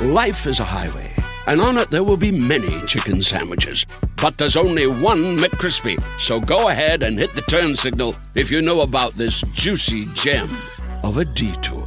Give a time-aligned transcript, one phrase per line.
[0.00, 1.14] Life is a highway,
[1.46, 3.86] and on it there will be many chicken sandwiches.
[4.20, 6.02] But there's only one McCrispy.
[6.18, 10.50] So go ahead and hit the turn signal if you know about this juicy gem
[11.04, 11.86] of a detour.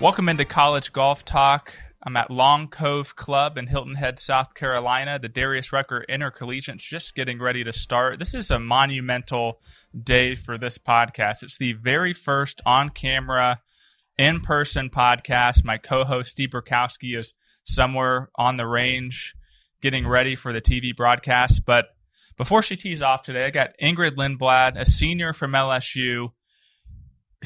[0.00, 1.78] Welcome into College Golf Talk.
[2.06, 5.18] I'm at Long Cove Club in Hilton Head, South Carolina.
[5.18, 8.20] The Darius Rucker Intercollegiate's just getting ready to start.
[8.20, 9.60] This is a monumental
[10.04, 11.42] day for this podcast.
[11.42, 13.60] It's the very first on camera,
[14.16, 15.64] in person podcast.
[15.64, 19.34] My co host, Steve Burkowski, is somewhere on the range
[19.82, 21.64] getting ready for the TV broadcast.
[21.64, 21.88] But
[22.36, 26.28] before she tees off today, I got Ingrid Lindblad, a senior from LSU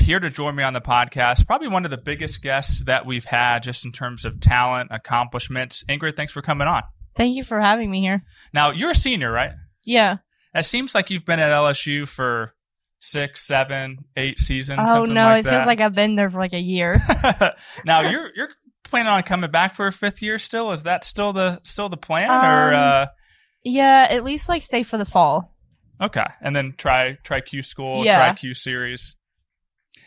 [0.00, 1.46] here to join me on the podcast.
[1.46, 5.84] Probably one of the biggest guests that we've had just in terms of talent, accomplishments.
[5.88, 6.82] Ingrid, thanks for coming on.
[7.16, 8.22] Thank you for having me here.
[8.52, 9.52] Now, you're a senior, right?
[9.84, 10.18] Yeah.
[10.54, 12.54] It seems like you've been at LSU for
[12.98, 14.90] six, seven, eight seasons.
[14.92, 15.50] Oh no, like it that.
[15.50, 17.00] feels like I've been there for like a year.
[17.84, 18.48] now you're you're
[18.84, 20.72] planning on coming back for a fifth year still?
[20.72, 22.30] Is that still the still the plan?
[22.30, 23.06] Um, or uh,
[23.64, 25.54] yeah, at least like stay for the fall.
[26.00, 28.16] okay, and then try try Q school, Yeah.
[28.16, 29.14] try Q series.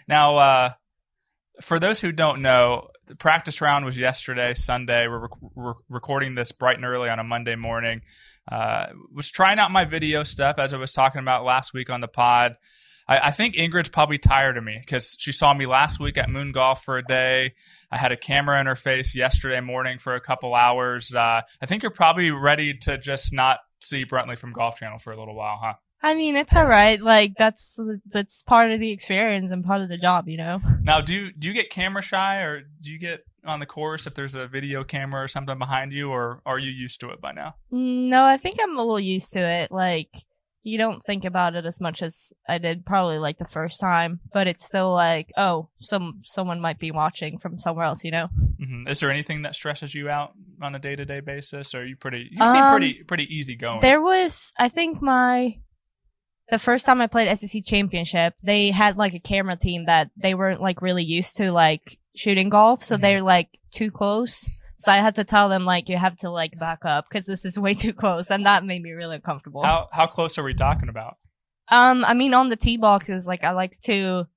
[0.08, 0.70] Now, uh,
[1.62, 5.08] for those who don't know, the practice round was yesterday, Sunday.
[5.08, 8.02] We're, rec- we're recording this bright and early on a Monday morning.
[8.52, 12.02] Uh, was trying out my video stuff as I was talking about last week on
[12.02, 12.56] the pod.
[13.08, 16.30] I, I think Ingrid's probably tired of me because she saw me last week at
[16.30, 17.54] Moon Golf for a day.
[17.92, 21.14] I had a camera in her face yesterday morning for a couple hours.
[21.14, 25.12] Uh, I think you're probably ready to just not see Brentley from Golf Channel for
[25.12, 25.74] a little while, huh?
[26.04, 27.00] I mean, it's all right.
[27.02, 27.80] Like that's
[28.12, 30.60] that's part of the experience and part of the job, you know.
[30.84, 34.06] Now, do you, do you get camera shy, or do you get on the course
[34.06, 37.22] if there's a video camera or something behind you, or are you used to it
[37.22, 37.56] by now?
[37.72, 39.72] No, I think I'm a little used to it.
[39.72, 40.10] Like
[40.62, 44.20] you don't think about it as much as I did probably like the first time,
[44.34, 48.28] but it's still like, oh, some someone might be watching from somewhere else, you know.
[48.62, 51.80] hmm Is there anything that stresses you out on a day to day basis, or
[51.82, 52.28] are you pretty?
[52.30, 53.80] You seem Um, pretty pretty easygoing.
[53.82, 55.60] There was, I think my,
[56.50, 60.34] the first time I played SEC championship, they had like a camera team that they
[60.34, 62.84] weren't like really used to like shooting golf.
[62.84, 63.02] So Mhm.
[63.02, 64.50] they're like too close.
[64.78, 67.46] So I had to tell them like, you have to like back up because this
[67.46, 68.30] is way too close.
[68.30, 69.64] And that made me really uncomfortable.
[69.64, 71.18] How how close are we talking about?
[71.72, 74.28] Um, I mean, on the tee boxes, like I like to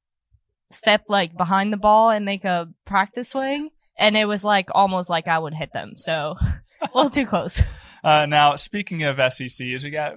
[0.70, 3.70] step like behind the ball and make a practice swing.
[3.98, 5.94] And it was like almost like I would hit them.
[5.96, 6.36] So
[6.82, 7.62] a little too close.
[8.04, 10.14] Uh, now, speaking of SECs, we got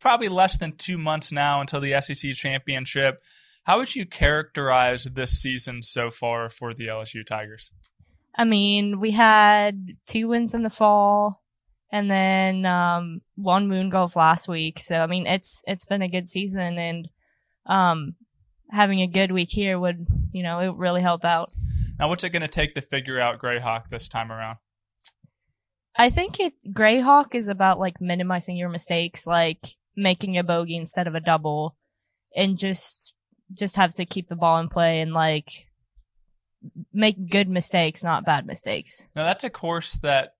[0.00, 3.22] probably less than two months now until the SEC championship.
[3.64, 7.70] How would you characterize this season so far for the LSU Tigers?
[8.36, 11.42] I mean, we had two wins in the fall
[11.92, 14.78] and then um one moon golf last week.
[14.78, 17.08] So I mean it's it's been a good season and
[17.66, 18.14] um
[18.70, 21.50] having a good week here would, you know, it really help out.
[21.98, 24.56] Now, what's it going to take to figure out Greyhawk this time around?
[25.96, 31.06] I think it Greyhawk is about like minimizing your mistakes, like making a bogey instead
[31.06, 31.76] of a double
[32.34, 33.14] and just
[33.52, 35.66] just have to keep the ball in play and like
[36.92, 39.06] make good mistakes, not bad mistakes.
[39.16, 40.34] Now, that's a course that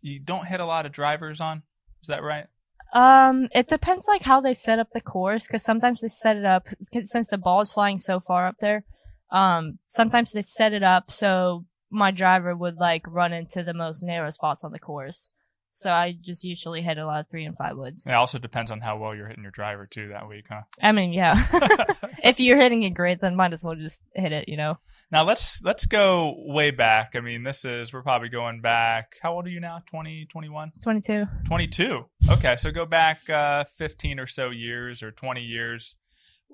[0.00, 1.62] you don't hit a lot of drivers on.
[2.02, 2.46] Is that right?
[2.92, 6.44] Um, it depends like how they set up the course because sometimes they set it
[6.44, 6.66] up
[7.02, 8.84] since the ball is flying so far up there.
[9.30, 14.02] Um, sometimes they set it up so my driver would like run into the most
[14.02, 15.32] narrow spots on the course.
[15.74, 18.06] So I just usually hit a lot of three and five woods.
[18.06, 20.62] It also depends on how well you're hitting your driver too that week, huh?
[20.82, 21.42] I mean, yeah.
[22.22, 24.78] if you're hitting it great, then might as well just hit it, you know.
[25.10, 27.16] now let's let's go way back.
[27.16, 29.14] I mean, this is we're probably going back.
[29.22, 29.82] How old are you now?
[29.86, 30.72] 20, 21?
[30.82, 31.24] 22.
[31.46, 32.04] 22.
[32.32, 35.96] Okay, so go back uh, 15 or so years or 20 years.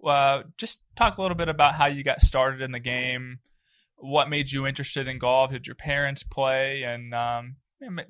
[0.04, 3.40] Uh, just talk a little bit about how you got started in the game.
[3.96, 5.50] What made you interested in golf?
[5.50, 6.84] Did your parents play?
[6.84, 7.56] And um,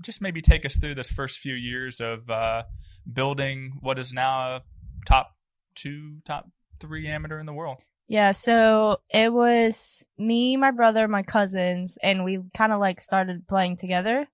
[0.02, 2.62] just maybe take us through this first few years of uh,
[3.10, 4.62] building what is now a
[5.06, 5.34] top
[5.74, 6.48] two, top
[6.80, 7.84] three amateur in the world.
[8.08, 13.46] Yeah, so it was me, my brother, my cousins, and we kind of like started
[13.46, 14.26] playing together.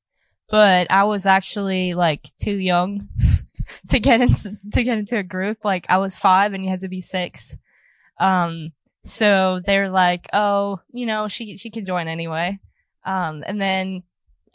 [0.49, 3.09] but I was actually like too young
[3.91, 4.31] to get in,
[4.73, 5.65] to get into a group.
[5.65, 7.57] Like I was five and you had to be six.
[8.21, 8.73] Um,
[9.03, 12.59] so they're like, oh, you know, she, she can join anyway.
[13.05, 14.03] Um, and then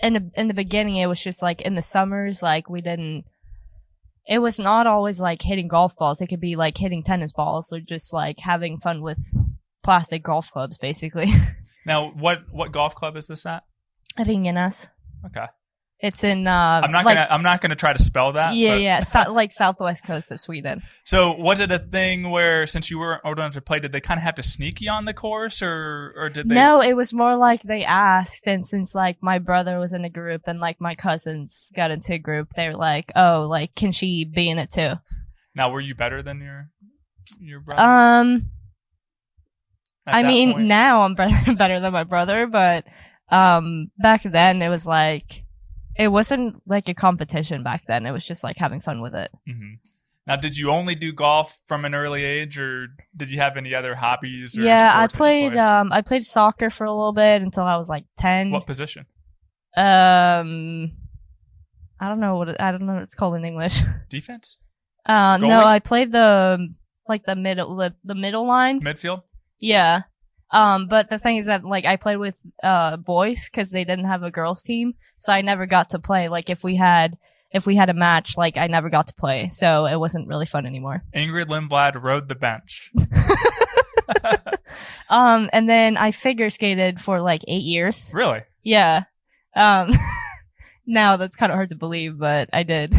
[0.02, 3.26] in the, in the beginning, it was just like in the summers, like we didn't,
[4.28, 6.22] it was not always like hitting golf balls.
[6.22, 9.20] It could be like hitting tennis balls or just like having fun with
[9.84, 11.28] plastic golf clubs, basically.
[11.86, 13.64] Now, what what golf club is this at?
[14.20, 14.88] Ringenas.
[15.26, 15.48] Okay,
[16.02, 18.56] It's in, uh, I'm not like, gonna I'm not gonna try to spell that.
[18.56, 20.82] yeah, but- yeah, so, like southwest coast of Sweden.
[21.04, 24.00] So was it a thing where since you weren't old enough to play, did they
[24.00, 26.56] kind of have to sneak you on the course, or or did they?
[26.56, 30.10] No, it was more like they asked, and since like my brother was in a
[30.10, 33.92] group and like my cousins got into a group, they were like, "Oh, like can
[33.92, 34.94] she be in it too?"
[35.54, 36.70] Now, were you better than your
[37.42, 37.82] your brother?
[37.82, 38.52] Um,
[40.08, 40.68] at I mean, point?
[40.68, 42.86] now I'm better better than my brother, but
[43.30, 45.44] um, back then it was like
[46.00, 47.62] it wasn't like a competition.
[47.62, 49.30] Back then, it was just like having fun with it.
[49.48, 49.78] Mhm.
[50.28, 52.88] Now, did you only do golf from an early age, or
[53.18, 54.58] did you have any other hobbies?
[54.58, 55.52] Or Yeah, I sports that you played.
[55.54, 55.60] played?
[55.60, 58.52] Um, I played soccer for a little bit until I was like ten.
[58.52, 59.06] what position?
[59.76, 60.92] Um,
[62.00, 63.82] I don't know what it, I don't know what it's called in English.
[64.10, 64.58] Defense,
[65.06, 66.70] Uh, no, I played the
[67.08, 68.82] like the middle the, the middle line.
[68.82, 69.24] midfield.
[69.60, 70.02] Yeah.
[70.52, 74.06] Um, but the thing is that like I played with uh boys because they didn't
[74.06, 76.28] have a girls team, so I never got to play.
[76.28, 77.18] Like if we had
[77.52, 80.46] if we had a match, like I never got to play, so it wasn't really
[80.46, 81.04] fun anymore.
[81.16, 82.92] Ingrid Lindblad rode the bench.
[85.10, 88.12] Um, and then I figure skated for like eight years.
[88.14, 88.42] Really?
[88.62, 89.04] Yeah.
[89.56, 89.92] Um,
[90.86, 92.96] now that's kind of hard to believe, but I did.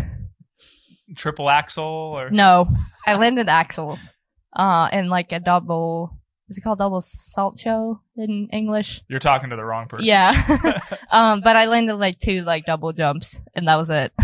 [1.14, 2.68] Triple axel or No,
[3.06, 4.12] I landed axels,
[4.54, 6.16] uh, in like a double.
[6.50, 9.02] Is it called double Salchow in English?
[9.08, 10.06] you're talking to the wrong person.
[10.06, 10.34] Yeah.
[11.10, 14.12] um, but I landed like two like double jumps, and that was it.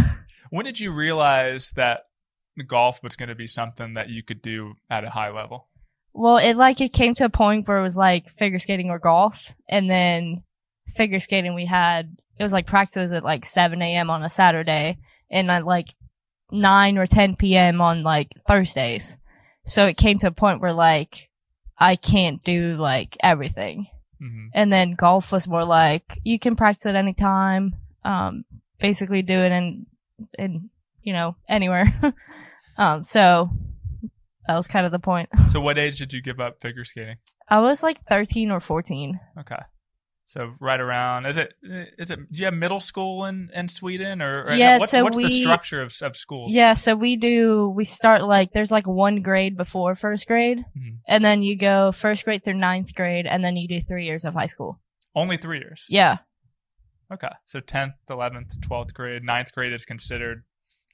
[0.49, 2.05] When did you realize that
[2.69, 5.67] golf was going to be something that you could do at a high level?
[6.13, 9.01] Well, it like it came to a point where it was like figure skating or
[9.01, 10.45] golf, and then
[10.95, 14.09] figure skating we had it was like practice at like 7 a.m.
[14.09, 14.99] on a Saturday,
[15.31, 15.89] and at like
[16.53, 17.81] 9 or 10 p.m.
[17.81, 19.19] on like Thursdays.
[19.65, 21.26] So it came to a point where like
[21.79, 23.89] I can't do like everything.
[24.19, 27.75] hmm And then golf was more like you can practice at any time.
[28.05, 28.45] Um,
[28.79, 29.87] basically do it in,
[30.39, 30.71] in,
[31.03, 31.87] you know, anywhere.
[32.79, 33.51] um, so
[34.47, 35.29] that was kind of the point.
[35.49, 37.17] So, what age did you give up figure skating?
[37.49, 39.19] I was like 13 or 14.
[39.41, 39.57] Okay.
[40.29, 44.21] So right around is it is it do you have middle school in, in Sweden
[44.21, 46.53] or, or Yeah, what's, so what's the we- structure of of schools?
[46.53, 46.73] Yeah.
[46.73, 50.65] So we do, we start like, there's like one grade before first grade.
[50.77, 50.99] Mhm.
[51.07, 53.27] And then you go first grade through ninth grade.
[53.27, 54.81] And then you do three years of high school.
[55.15, 55.87] Only three years.
[55.89, 56.19] Yeah.
[57.13, 57.31] Okay.
[57.45, 60.43] So tenth, eleventh, twelfth grade, ninth grade is considered,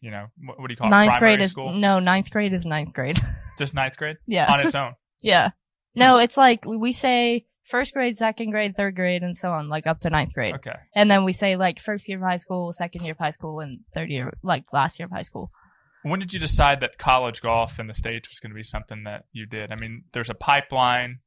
[0.03, 0.91] you know, what, what do you call it?
[0.91, 1.73] ninth grade is, school.
[1.73, 3.19] no, ninth grade is ninth grade.
[3.59, 4.53] Just ninth grade yeah.
[4.53, 4.93] on its own.
[5.23, 5.51] Yeah.
[5.95, 9.87] No, it's like we say first grade, second grade, third grade, and so on, like
[9.87, 10.55] up to ninth grade.
[10.57, 10.75] Okay.
[10.95, 13.61] And then we say like first year of high school, second year of high school,
[13.61, 15.51] and third year, like last year of high school.
[16.03, 19.05] When did you decide that college golf in the States was going to be something
[19.05, 19.71] that you did?
[19.73, 21.21] I mean, there's a pipeline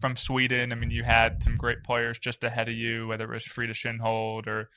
[0.00, 0.72] from Sweden.
[0.72, 3.72] I mean, you had some great players just ahead of you, whether it was Frida
[3.74, 4.68] Kinhult or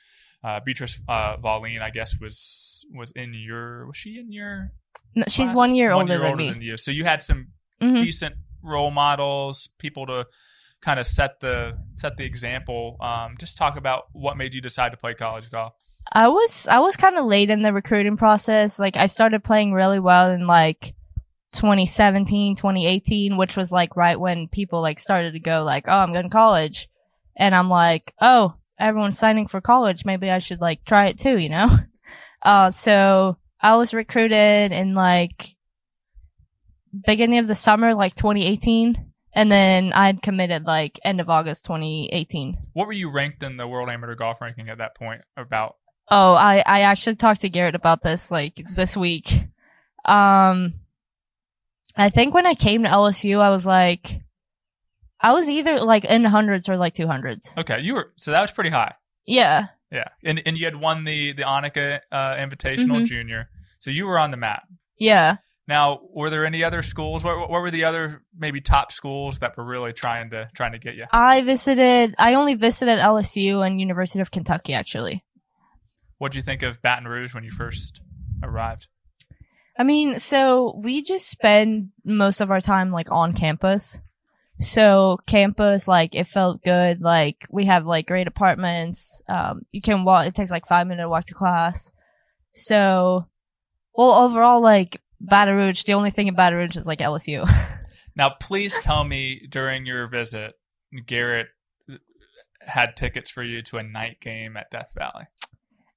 [0.44, 4.70] uh, Beatrice uh, Wallin, I guess was was in your was she in your
[5.16, 5.56] No, she's class?
[5.56, 6.50] one year One older year than older me.
[6.50, 6.76] than you.
[6.76, 7.48] So you had some
[7.82, 7.98] Mhm.
[8.00, 10.26] decent role models, people to
[10.80, 12.96] kind of set the set the example.
[13.00, 15.74] Um, just talk about what made you decide to play college golf.
[16.12, 18.78] I was I was kind of late in the recruiting process.
[18.78, 20.94] Like I started playing really well in like
[21.52, 26.12] 2017, 2018, which was like right when people like started to go like, "Oh, I'm
[26.12, 26.88] going to college."
[27.36, 30.04] And I'm like, "Oh, everyone's signing for college.
[30.04, 31.78] Maybe I should like try it too, you know?"
[32.42, 35.54] Uh so I was recruited in like
[37.04, 42.58] beginning of the summer like 2018 and then I'd committed like end of August 2018.
[42.72, 45.22] What were you ranked in the World Amateur Golf ranking at that point?
[45.36, 45.76] About
[46.12, 49.44] Oh, I, I actually talked to Garrett about this like this week.
[50.04, 50.74] Um,
[51.96, 54.20] I think when I came to LSU, I was like,
[55.20, 57.52] I was either like in hundreds or like two hundreds.
[57.56, 58.94] okay, you were so that was pretty high.
[59.26, 59.66] Yeah.
[59.92, 63.06] Yeah, and and you had won the the Annika uh, Invitational Mhm.
[63.06, 63.48] Junior,
[63.80, 64.62] so you were on the map.
[64.98, 65.36] Yeah.
[65.70, 67.22] Now, were there any other schools?
[67.22, 70.80] What, what were the other maybe top schools that were really trying to trying to
[70.80, 71.04] get you?
[71.12, 75.22] I visited, I only visited LSU and University of Kentucky actually.
[76.18, 78.00] What did you think of Baton Rouge when you first
[78.42, 78.88] arrived?
[79.78, 84.00] I mean, so we just spend most of our time like on campus.
[84.58, 87.00] So campus, like, it felt good.
[87.00, 89.22] Like, we have like great apartments.
[89.28, 91.92] Um, you can walk, it takes like five minutes to walk to class.
[92.54, 93.28] So,
[93.94, 97.48] well, overall, like, Baton Rouge, the only thing in Baton Rouge is like LSU.
[98.16, 100.54] Now, please tell me during your visit,
[101.06, 101.46] Garrett
[101.88, 101.94] uh,
[102.60, 105.26] had tickets for you to a night game at Death Valley.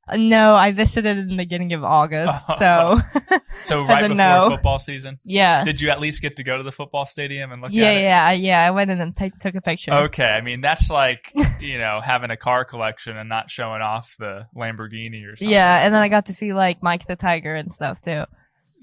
[0.07, 2.49] Uh, no, I visited in the beginning of August.
[2.57, 2.99] So,
[3.63, 4.49] So right before no.
[4.51, 5.63] football season, yeah.
[5.63, 7.95] did you at least get to go to the football stadium and look Yeah, at
[7.97, 8.01] it?
[8.03, 8.65] yeah, yeah.
[8.67, 9.91] I went in and t- took a picture.
[9.93, 14.15] Okay, I mean that's like you know having a car collection and not showing off
[14.19, 15.49] the Lamborghini or something.
[15.49, 18.23] Yeah, and then I got to see like Mike the Tiger and stuff too.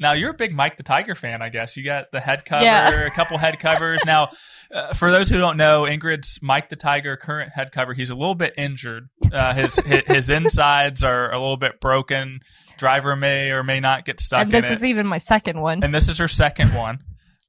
[0.00, 1.76] Now you're a big Mike the Tiger fan, I guess.
[1.76, 3.06] You got the head cover, Yeah.
[3.06, 4.00] a couple head covers.
[4.06, 4.30] Now,
[4.74, 7.92] uh, for those who don't know, Ingrid's Mike the Tiger current head cover.
[7.92, 9.08] He's a little bit injured.
[9.32, 12.40] Uh, his, his his insides are a little bit broken.
[12.78, 14.86] Driver may or may not get stuck and this is it.
[14.88, 15.84] even my second one.
[15.84, 17.00] and this is her second one.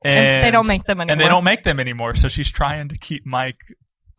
[0.03, 1.29] And, And they don't make them And they anymore.
[1.29, 2.15] don't make them anymore.
[2.15, 3.55] So she's trying to keep Mike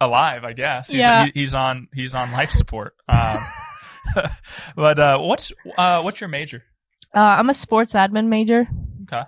[0.00, 0.88] alive, I guess.
[0.88, 1.26] He's, Yeah.
[1.26, 2.94] he- he's on he's on life support.
[3.08, 3.44] Um,
[4.76, 6.62] but uh, what's uh, what's your major?
[7.14, 8.68] Uh, I'm a sports admin major.
[9.02, 9.22] Okay.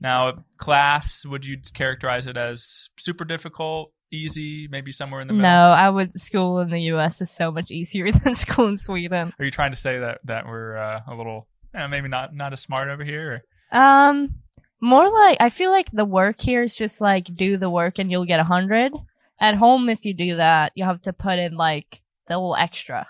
[0.00, 5.50] Now, class, would you characterize it as super difficult, easy, maybe somewhere in the middle?
[5.50, 5.70] No.
[5.70, 7.20] I would school in the U.S.
[7.20, 9.32] is so much easier than school in Sweden.
[9.38, 12.52] Are you trying to say that that we're uh, a little, eh, maybe not not
[12.52, 13.42] as smart over here?
[13.72, 13.78] Or?
[13.78, 14.36] Um,
[14.80, 18.10] more like I feel like the work here is just like do the work and
[18.10, 18.92] you'll get a hundred.
[19.40, 23.06] At home, if you do that, you have to put in like the little extra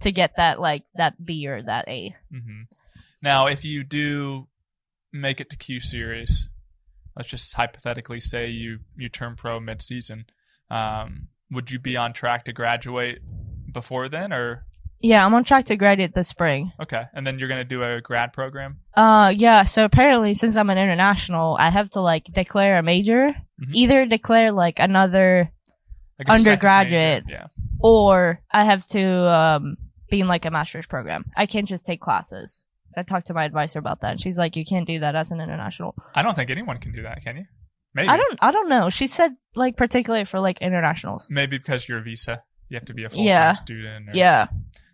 [0.00, 2.14] to get that like that B or that A.
[2.30, 2.62] hmm
[3.26, 4.46] Now, if you do
[5.12, 6.48] make it to Q series,
[7.16, 10.26] let's just hypothetically say you you turn pro mid season,
[10.70, 13.18] um, would you be on track to graduate
[13.72, 14.64] before then, or
[15.00, 16.70] Yeah, I'm on track to graduate this spring.
[16.80, 18.78] okay, and then you're gonna do a grad program?
[18.94, 19.64] Uh, yeah.
[19.64, 23.74] So apparently, since I'm an international, I have to like declare a major, Mhm.
[23.74, 25.50] either declare like another,
[26.20, 27.24] Like Undergraduate.
[27.28, 27.46] Yeah.
[27.80, 29.76] or I have to um
[30.10, 31.24] be in like a master's program.
[31.36, 32.62] I can't just take classes.
[32.96, 35.30] I talked to my advisor about that, and she's like, "You can't do that as
[35.30, 37.44] an international." I don't think anyone can do that, can you?
[37.94, 38.08] Maybe.
[38.08, 38.38] I don't.
[38.42, 38.90] I don't know.
[38.90, 41.28] She said like particularly for like internationals.
[41.30, 43.52] Maybe because you're a visa, you have to be a full time Yeah.
[43.54, 44.08] student.
[44.10, 44.46] or- Yeah.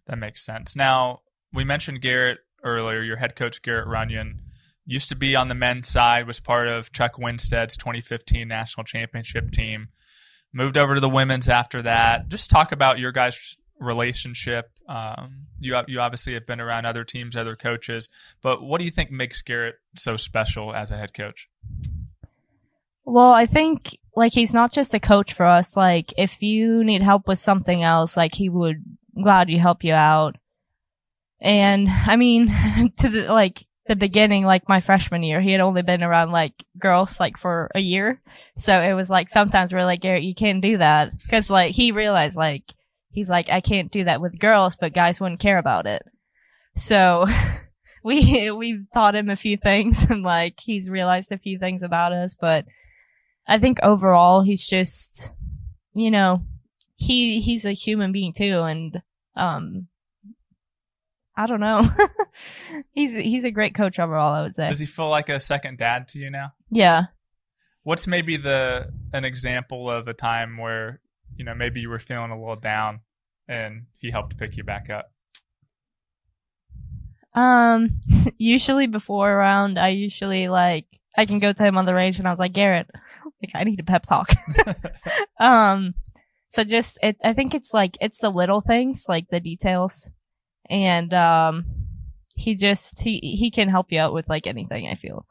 [0.07, 0.77] that makes sense.
[0.77, 1.21] Now
[1.53, 3.03] we mentioned Garrett earlier.
[3.03, 4.41] Your head coach Garrett Runion
[4.85, 9.51] used to be on the men's side, was part of Chuck Winstead's 2015 national championship
[9.53, 9.89] team.
[10.53, 12.29] Moved over to the women's after that.
[12.29, 14.71] Just talk about your guys' relationship.
[14.89, 18.09] Um, you you obviously have been around other teams, other coaches,
[18.43, 21.49] but what do you think makes Garrett so special as a head coach?
[23.05, 25.77] Well, I think like he's not just a coach for us.
[25.77, 28.83] Like if you need help with something else, like he would
[29.21, 30.37] gladly help you out.
[31.41, 32.49] And I mean,
[32.99, 36.53] to the like the beginning, like my freshman year, he had only been around like
[36.79, 38.21] girls like for a year.
[38.57, 41.13] So it was like sometimes we're like, Garrett, you can't do that.
[41.29, 42.63] Cause like he realized like,
[43.13, 46.03] he's like, I can't do that with girls, but guys wouldn't care about it.
[46.75, 47.27] So
[48.03, 52.13] we, we've taught him a few things and like he's realized a few things about
[52.13, 52.65] us, but
[53.47, 55.35] I think overall he's just,
[55.95, 56.43] you know,
[56.97, 58.63] he, he's a human being too.
[58.63, 59.03] And,
[59.37, 59.89] um,
[61.37, 61.89] I don't know.
[62.93, 64.67] he's, he's a great coach overall, I would say.
[64.67, 66.53] Does he feel like a second dad to you now?
[66.71, 67.05] Yeah.
[67.85, 71.01] What's maybe the an example of a time where
[71.43, 73.01] you know maybe you were feeling a little down
[73.49, 75.11] and he helped pick you back up?
[77.35, 78.01] Um,
[78.39, 80.87] usually before a round, I usually like,
[81.19, 82.89] I can go to him on the range and I was like, Garrett,
[83.43, 84.31] like, I need a pep talk.
[85.41, 85.95] um,
[86.49, 90.13] so just, it, I think it's like, it's the little things, like the details.
[90.71, 91.65] And, um,
[92.37, 95.27] he just, he, he can help you out with like anything, I feel.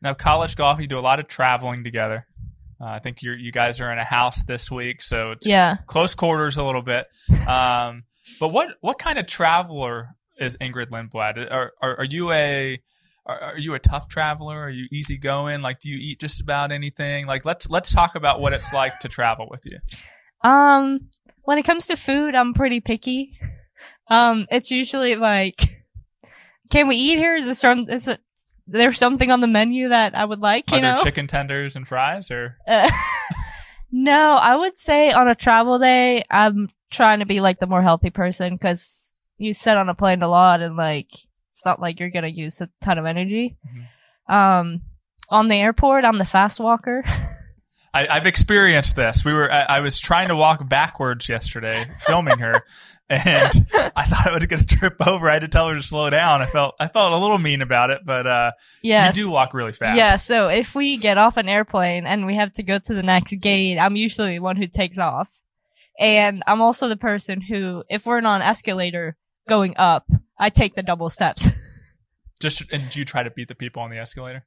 [0.00, 2.28] Now, college golf, you do a lot of traveling together.
[2.80, 5.76] Uh, I think you you guys are in a house this week, so it's Yeah.
[5.86, 7.06] close quarters a little bit.
[7.48, 8.04] Um,
[8.40, 11.50] but what what kind of traveler is Ingrid Lindblad?
[11.50, 12.80] Are are, are you a
[13.26, 14.58] are, are you a tough traveler?
[14.58, 15.60] Are you easygoing?
[15.60, 17.26] Like, do you eat just about anything?
[17.26, 19.78] Like, let's let's talk about what it's like to travel with you.
[20.48, 21.08] Um,
[21.42, 23.38] when it comes to food, I'm pretty picky.
[24.10, 25.60] Um, it's usually like,
[26.70, 27.34] can we eat here?
[27.36, 28.20] Is this from is it,
[28.68, 31.02] there's something on the menu that I would like, you Are there know?
[31.02, 32.90] chicken tenders and fries, or Uh,
[33.90, 37.82] no, I would say on a travel day, I'm trying to be like the more
[37.82, 41.08] healthy person because you sit on a plane a lot and like,
[41.50, 43.56] it's not like you're going to use a ton of energy.
[44.28, 44.82] Um,
[45.30, 47.02] on the airport, I'm the fast walker.
[47.94, 49.24] I, I've experienced this.
[49.24, 52.62] We were I, I was trying to walk backwards yesterday, filming her,
[53.10, 53.52] and
[53.96, 55.28] I thought I was going to trip over.
[55.30, 56.42] I had to tell her to slow down.
[56.42, 59.16] I felt I felt a little mean about it, but uh, Yes.
[59.16, 59.96] you do walk really fast.
[59.96, 63.02] Yeah, so if we get off an airplane and we have to go to the
[63.02, 65.28] next gate, I'm usually the one who takes off.
[65.98, 69.16] And I'm also the person who, if we're on an escalator
[69.48, 70.06] going up,
[70.38, 71.48] I take the double steps.
[72.40, 74.44] Just and do you try to beat the people on the escalator?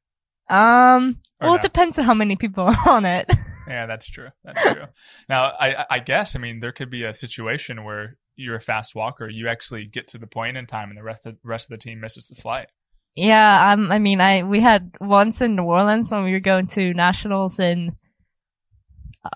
[0.50, 1.56] Um, Or well, no?
[1.56, 3.30] it depends on how many people are on it.
[3.68, 4.30] Yeah, that's true.
[4.44, 4.86] That's true.
[5.30, 8.96] now, I I guess I mean there could be a situation where you're a fast
[8.96, 11.80] walker, you actually get to the point in time, and the rest of rest of
[11.80, 12.68] the team misses the flight.
[13.16, 16.68] yeah, um, I mean, I, we had once in New Orleans when we were going
[16.68, 17.96] to nationals in,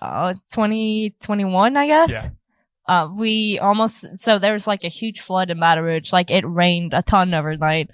[0.00, 2.10] uh, 2021, I guess.
[2.10, 2.30] Yeah.
[2.88, 6.12] Uh, we almost, so there was like a huge flood in Baton Rouge.
[6.12, 7.90] Like it rained a ton overnight.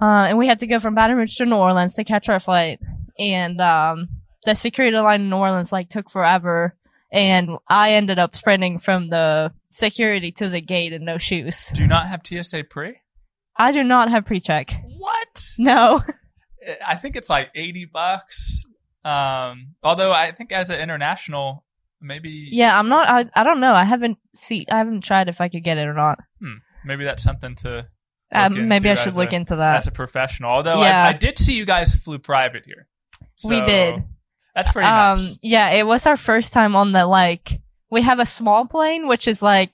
[0.00, 2.40] Uh, and we had to go from Baton Rouge to New Orleans to catch our
[2.40, 2.80] flight.
[3.18, 4.08] And, um,
[4.44, 6.74] the security line in New Orleans like took forever.
[7.12, 11.70] And I ended up sprinting from the security to the gate and no shoes.
[11.74, 12.98] Do you not have TSA pre?
[13.56, 14.70] I do not have pre-check.
[14.98, 15.50] What?
[15.58, 16.02] No.
[16.86, 18.64] I think it's like eighty bucks.
[19.04, 21.64] Um, although I think as an international,
[22.02, 23.72] maybe Yeah, I'm not, I, I don't know.
[23.72, 26.18] I haven't see, I haven't tried if I could get it or not.
[26.84, 27.86] maybe that's something to
[28.32, 29.76] Um, maybe I should look a- into that.
[29.76, 30.50] as a professional.
[30.50, 31.04] Although Yeah.
[31.04, 32.86] I, I did see you guys flew private here.
[33.48, 34.04] We did.
[34.54, 35.38] That's pretty um, nice.
[35.42, 37.60] yeah, it was our first time on the like.
[37.90, 39.72] We have a small plane, which is like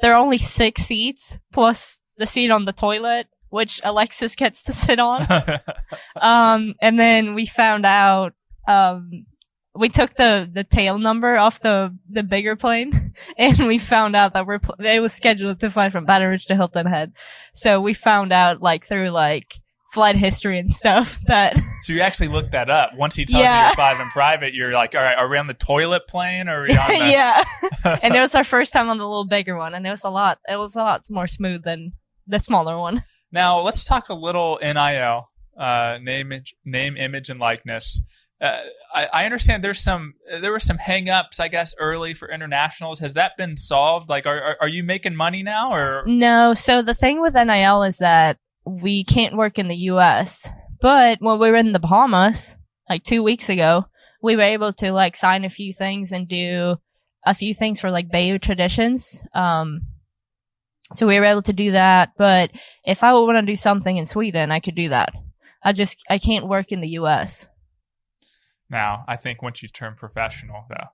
[0.00, 4.72] there are only six seats plus the seat on the toilet, which Alexis gets to
[4.72, 5.26] sit on.
[6.20, 8.34] um, and then we found out.
[8.66, 9.26] Um,
[9.74, 14.34] we took the the tail number off the the bigger plane, and we found out
[14.34, 17.12] that we're pl- it was scheduled to fly from Baton Rouge to Hilton Head.
[17.52, 19.54] So we found out like through like
[19.90, 22.90] flight history and stuff that so you actually looked that up.
[22.96, 23.68] Once he tells you Yeah.
[23.68, 26.60] you're five in private, you're like, all right, are we on the toilet plane or
[26.60, 27.10] are we on the?
[27.10, 27.44] yeah.
[28.02, 30.10] and it was our first time on the little bigger one, and it was a
[30.10, 30.38] lot.
[30.48, 31.92] It was a lot more smooth than
[32.26, 33.02] the smaller one.
[33.32, 38.00] Now let's talk a little NIL, uh, name, image- name, image, and likeness.
[38.40, 38.60] Uh,
[38.94, 43.00] I, I understand there's some there were some hangups, I guess, early for internationals.
[43.00, 44.08] Has that been solved?
[44.08, 47.82] Like, are are, are you making money now, or No, so the thing with NIL
[47.82, 48.36] is that
[48.68, 50.48] we can't work in the U.S.
[50.80, 52.56] But when we were in the Bahamas,
[52.88, 53.86] like two weeks ago,
[54.22, 56.76] we were able to like sign a few things and do
[57.24, 59.20] a few things for like Bayou traditions.
[59.34, 59.82] Um,
[60.92, 62.10] so we were able to do that.
[62.16, 62.50] But
[62.84, 65.12] if I would want to do something in Sweden, I could do that.
[65.62, 67.48] I just I can't work in the U.S.
[68.70, 69.04] now?
[69.08, 70.88] I think once you turn professional, though,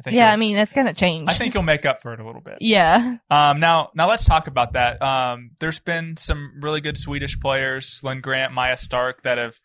[0.00, 1.28] I think Yeah, I mean that's gonna change.
[1.28, 2.58] I think you'll make up for it a little bit.
[2.60, 3.18] Yeah.
[3.28, 5.00] Um, now, now let's talk about that.
[5.02, 9.60] Um, there's been some really good Swedish players, Linn Grant, Maja Stark, that have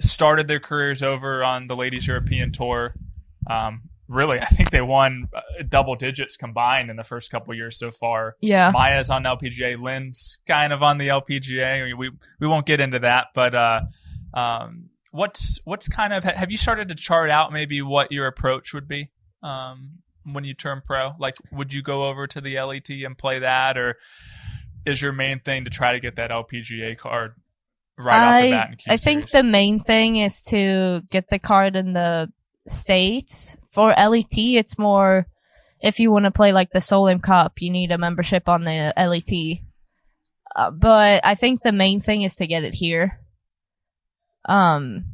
[0.00, 2.94] started their careers over on the Ladies European Tour.
[3.50, 7.76] Um, really, I think they won uh, double digits combined in the first couple years
[7.76, 8.36] so far.
[8.40, 8.70] Yeah.
[8.70, 11.82] Maja's on LPGA, Linn's kind of on the LPGA.
[11.82, 13.80] I mean, we we won't get into that, but uh,
[14.32, 18.72] um, what's what's kind of have you started to chart out maybe what your approach
[18.72, 19.10] would be
[19.46, 21.12] um, when you turn pro?
[21.18, 23.96] Like, would you go over to the LET and play that, or
[24.84, 27.34] is your main thing to try to get that LPGA card
[27.96, 28.80] right off the bat?
[28.88, 32.32] I think the main thing is to get the card in the
[32.66, 33.56] states.
[33.70, 35.26] For LET, it's more
[35.80, 38.92] if you want to play like the Solheim Cup, you need a membership on the
[38.96, 39.58] LET.
[40.54, 43.20] Uh, but I think the main thing is to get it here.
[44.48, 45.04] Um,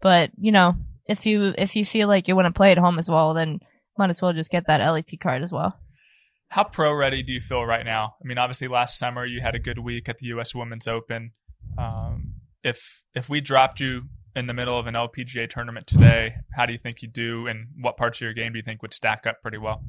[0.00, 0.74] but you know,
[1.10, 3.58] if you if you feel like you want to play at home as well, then
[3.98, 5.76] might as well just get that LET card as well.
[6.48, 8.14] How pro ready do you feel right now?
[8.22, 10.54] I mean, obviously last summer you had a good week at the U.S.
[10.54, 11.32] Women's Open.
[11.76, 14.04] Um, if if we dropped you
[14.36, 17.66] in the middle of an LPGA tournament today, how do you think you do, and
[17.80, 19.82] what parts of your game do you think would stack up pretty well?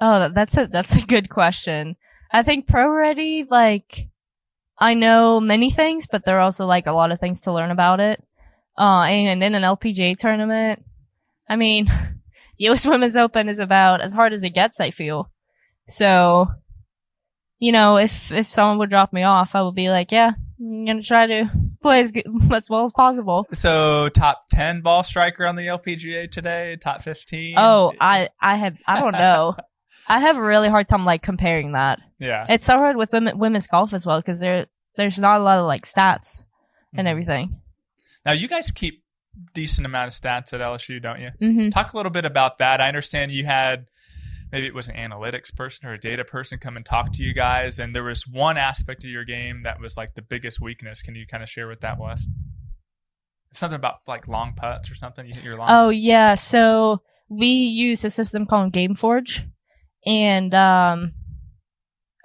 [0.00, 1.96] Oh, that's a that's a good question.
[2.32, 4.08] I think pro ready, like,
[4.78, 7.70] I know many things, but there are also like a lot of things to learn
[7.70, 8.22] about it.
[8.78, 10.84] Uh, and in an LPGA tournament,
[11.48, 11.86] I mean,
[12.58, 12.86] U.S.
[12.86, 14.80] Women's Open is about as hard as it gets.
[14.80, 15.30] I feel
[15.88, 16.48] so.
[17.60, 20.84] You know, if if someone would drop me off, I would be like, yeah, I'm
[20.84, 21.50] gonna try to
[21.82, 23.46] play as good, as well as possible.
[23.52, 27.54] So top ten ball striker on the LPGA today, top fifteen.
[27.56, 29.56] Oh, I I have I don't know.
[30.08, 32.00] I have a really hard time like comparing that.
[32.18, 32.44] yeah.
[32.50, 35.58] It's so hard with women, women's golf as well because there there's not a lot
[35.58, 36.44] of like stats
[36.92, 37.10] and Mhm.
[37.10, 37.60] everything.
[38.24, 39.02] Now you guys keep
[39.52, 41.30] decent amount of stats at LSU, don't you?
[41.42, 41.68] Mm-hmm.
[41.70, 42.80] Talk a little bit about that.
[42.80, 43.86] I understand you had
[44.52, 47.34] maybe it was an analytics person or a data person come and talk to you
[47.34, 51.02] guys, and there was one aspect of your game that was like the biggest weakness.
[51.02, 52.26] Can you kind of share what that was?
[53.56, 55.26] something about like long putts or something.
[55.26, 55.68] You hit your long.
[55.70, 59.48] Oh yeah, so we use a system called GameForge,
[60.06, 61.14] and um,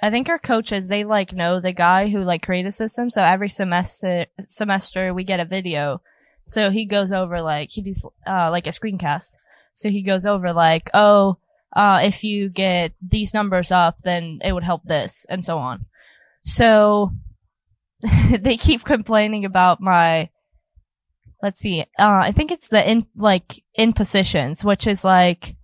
[0.02, 3.10] I think our coaches they like know the guy who like created the system.
[3.10, 6.02] So every semester semester we get a video.
[6.46, 9.36] So he goes over like he does uh, like a screencast.
[9.74, 11.38] So he goes over like, oh,
[11.74, 15.86] uh, if you get these numbers up, then it would help this, and so on.
[16.44, 17.12] So
[18.40, 20.30] they keep complaining about my
[21.42, 21.82] let's see.
[21.98, 25.56] Uh, I think it's the in, like, in positions, which is like,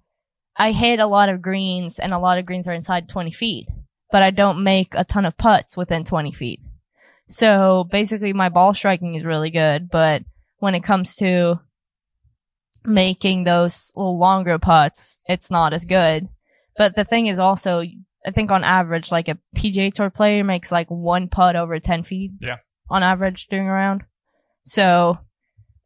[0.57, 3.67] I hit a lot of greens and a lot of greens are inside 20 feet,
[4.11, 6.61] but I don't make a ton of putts within 20 feet.
[7.27, 10.23] So basically my ball striking is really good, but
[10.57, 11.59] when it comes to
[12.83, 16.27] making those little longer putts, it's not as good.
[16.77, 17.83] But the thing is also,
[18.25, 22.03] I think on average, like a PGA Tour player makes like one putt over 10
[22.03, 22.31] feet.
[22.41, 22.57] Yeah.
[22.89, 24.03] On average during a round.
[24.63, 25.17] So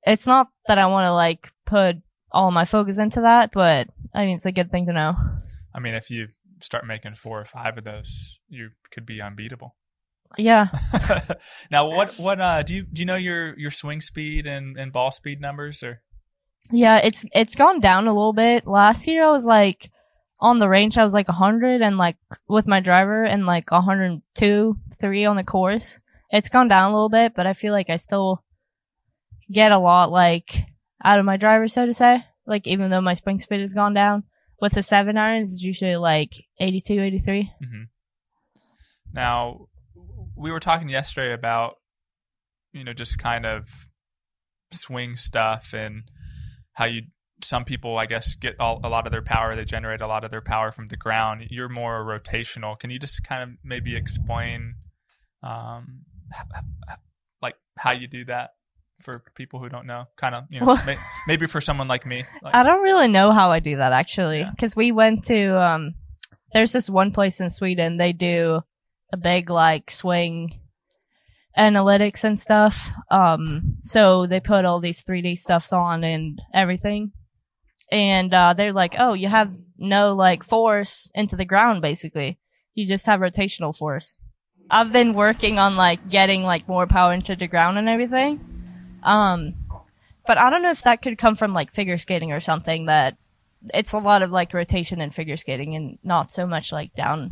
[0.04, 1.98] it's not that I want to like put
[2.32, 5.16] all my focus into that, but I mean, it's a good thing to know.
[5.74, 6.30] I mean, if you
[6.62, 9.76] start making four or five of those, you could be unbeatable.
[10.38, 10.68] Yeah.
[11.72, 14.92] now, what what uh do you do you know your your swing speed and and
[14.92, 16.02] ball speed numbers or?
[16.72, 18.68] Yeah, it's it's gone down a little bit.
[18.68, 19.90] Last year I was like
[20.40, 22.18] on the range I was like 100 and like
[22.48, 26.00] with my driver and like 102, 3 on the course.
[26.32, 28.44] It's gone down a little bit, but I feel like I still
[29.52, 30.64] get a lot like
[31.04, 32.24] out of my driver, so to say.
[32.46, 34.24] Like even though my spring speed has gone down,
[34.62, 37.52] with the seven irons, it's usually like 82, 83.
[37.64, 37.84] Mm-hmm.
[39.14, 39.68] Now,
[40.36, 41.76] we were talking yesterday about,
[42.74, 43.68] you know, just kind of
[44.72, 46.04] swing stuff and
[46.74, 47.04] how you,
[47.42, 50.24] some people, I guess, get all, a lot of their power, they generate a lot
[50.24, 51.46] of their power from the ground.
[51.50, 52.78] You're more rotational.
[52.78, 54.76] Can you just kind of maybe explain,
[55.42, 56.04] um,
[57.42, 58.52] like how you do that?
[59.02, 60.96] For people who don't know kind of you know may,
[61.28, 64.44] maybe for someone like me like, i don't really know how i do that actually
[64.44, 64.80] because yeah.
[64.80, 65.94] we went to um
[66.54, 68.62] there's this one place in sweden they do
[69.12, 70.50] a big like swing
[71.58, 77.12] analytics and stuff um so they put all these 3d stuffs on and everything.
[77.92, 82.40] And uh they're like oh you have no like force into the ground basically.
[82.76, 84.18] You just have rotational force.
[84.70, 88.40] I've been working on like getting like more power into the ground and everything
[89.04, 89.56] um,
[90.26, 93.18] but I don't know if that could come from like figure skating or something that
[93.74, 97.32] it's a lot of like rotation in figure skating and not so much like down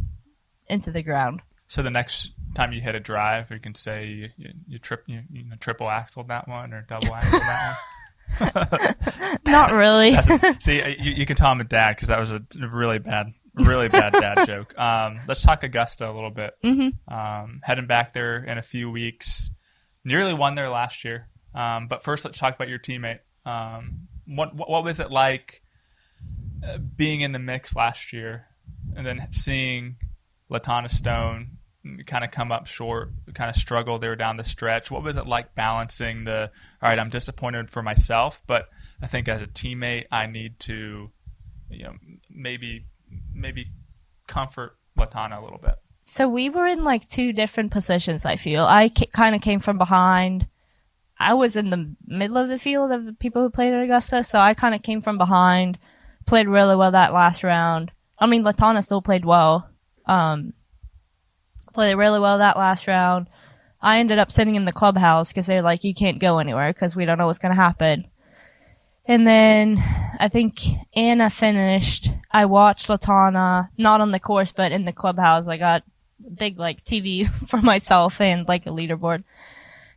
[0.68, 1.42] into the ground.
[1.68, 5.04] So the next time you hit a drive, you can say you, you, you trip
[5.08, 7.78] you, you know, triple axel that one or double axel that one.
[9.46, 10.16] Not really.
[10.16, 10.24] a,
[10.60, 13.88] see, you, you, can tell I'm a dad because that was a really bad, really
[13.88, 14.78] bad dad joke.
[14.78, 16.54] Um, let's talk Augusta a little bit.
[16.64, 17.14] Mm-hmm.
[17.14, 19.50] Um, heading back there in a few weeks.
[20.04, 21.28] Nearly won there last year.
[21.54, 23.20] Um, but first, let's talk about your teammate.
[23.46, 25.62] Um, what, what was it like
[26.66, 28.48] uh, being in the mix last year,
[28.96, 29.98] and then seeing
[30.52, 31.58] Latanna Stone
[32.06, 34.92] kind of come up short, kind of struggle there down the stretch?
[34.92, 36.52] What was it like balancing the?
[36.82, 38.70] All right, I'm disappointed for myself, but
[39.02, 41.12] I think as a teammate, I need to,
[41.70, 41.94] you know,
[42.30, 42.86] maybe
[43.34, 43.68] maybe
[44.28, 45.76] comfort Latanna a little bit.
[46.02, 48.26] So we were in like two different positions.
[48.26, 50.48] I feel I ca- kind of came from behind
[51.20, 54.24] I was in the middle of the field of the people who played at Augusta,
[54.24, 55.80] so I kind of came from behind,
[56.26, 57.92] played really well that last round.
[58.20, 59.70] I mean, Latanna still played well.
[60.06, 60.54] Um,
[61.74, 63.28] played really well that last round.
[63.82, 66.96] I ended up sitting in the clubhouse because they're like, you can't go anywhere because
[66.96, 68.08] we don't know what's going to happen.
[69.06, 69.82] And then
[70.20, 70.60] I think
[70.96, 72.10] Anna finished.
[72.32, 75.48] I watched Latanna, not on the course, but in the clubhouse.
[75.48, 75.84] I got
[76.36, 79.24] big like TV for myself and like a leaderboard.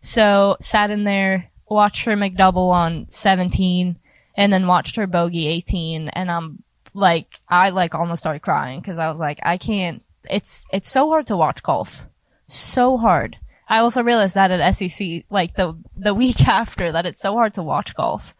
[0.00, 3.98] So sat in there, watched her McDouble on 17,
[4.34, 6.62] and then watched her bogey 18, and I'm
[6.94, 10.02] like, I like almost started crying because I was like, I can't.
[10.28, 12.06] It's it's so hard to watch golf,
[12.48, 13.36] so hard.
[13.68, 17.54] I also realized that at SEC, like the the week after, that it's so hard
[17.54, 18.34] to watch golf,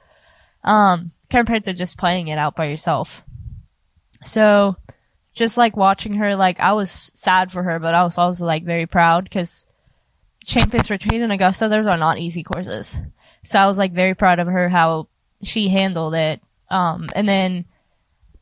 [0.65, 3.25] um, compared to just playing it out by yourself.
[4.23, 4.77] So,
[5.33, 8.65] just like watching her, like I was sad for her, but I was also like
[8.65, 9.67] very proud because
[10.45, 12.99] Champions Retreat in Augusta, those are not easy courses.
[13.43, 15.09] So I was like very proud of her how
[15.43, 16.41] she handled it.
[16.69, 17.65] Um, and then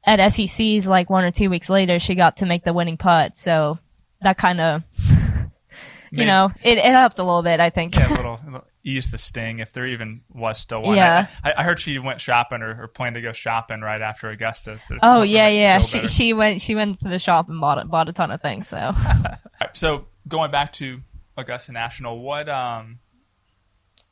[0.04, 3.36] at SEC's like one or two weeks later, she got to make the winning putt.
[3.36, 3.78] So
[4.20, 4.82] that kind of,
[6.10, 7.96] you know, it, it helped a little bit, I think.
[7.96, 10.96] Yeah, a little, little ease the sting if there even was still one.
[10.96, 11.26] Yeah.
[11.44, 14.78] I, I heard she went shopping or, or, planned to go shopping right after Augusta.
[15.02, 15.80] Oh yeah, yeah.
[15.80, 18.68] She she went she went to the shop and bought bought a ton of things.
[18.68, 18.92] So.
[19.72, 21.02] so going back to
[21.38, 22.98] Augusta National, what um,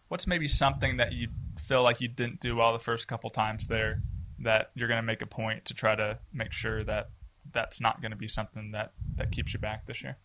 [0.09, 3.67] what's maybe something that you feel like you didn't do well the first couple times
[3.67, 4.03] there,
[4.39, 7.11] that you're going to make a point to try to make sure that
[7.53, 10.17] that's not going to be something that that keeps you back this year.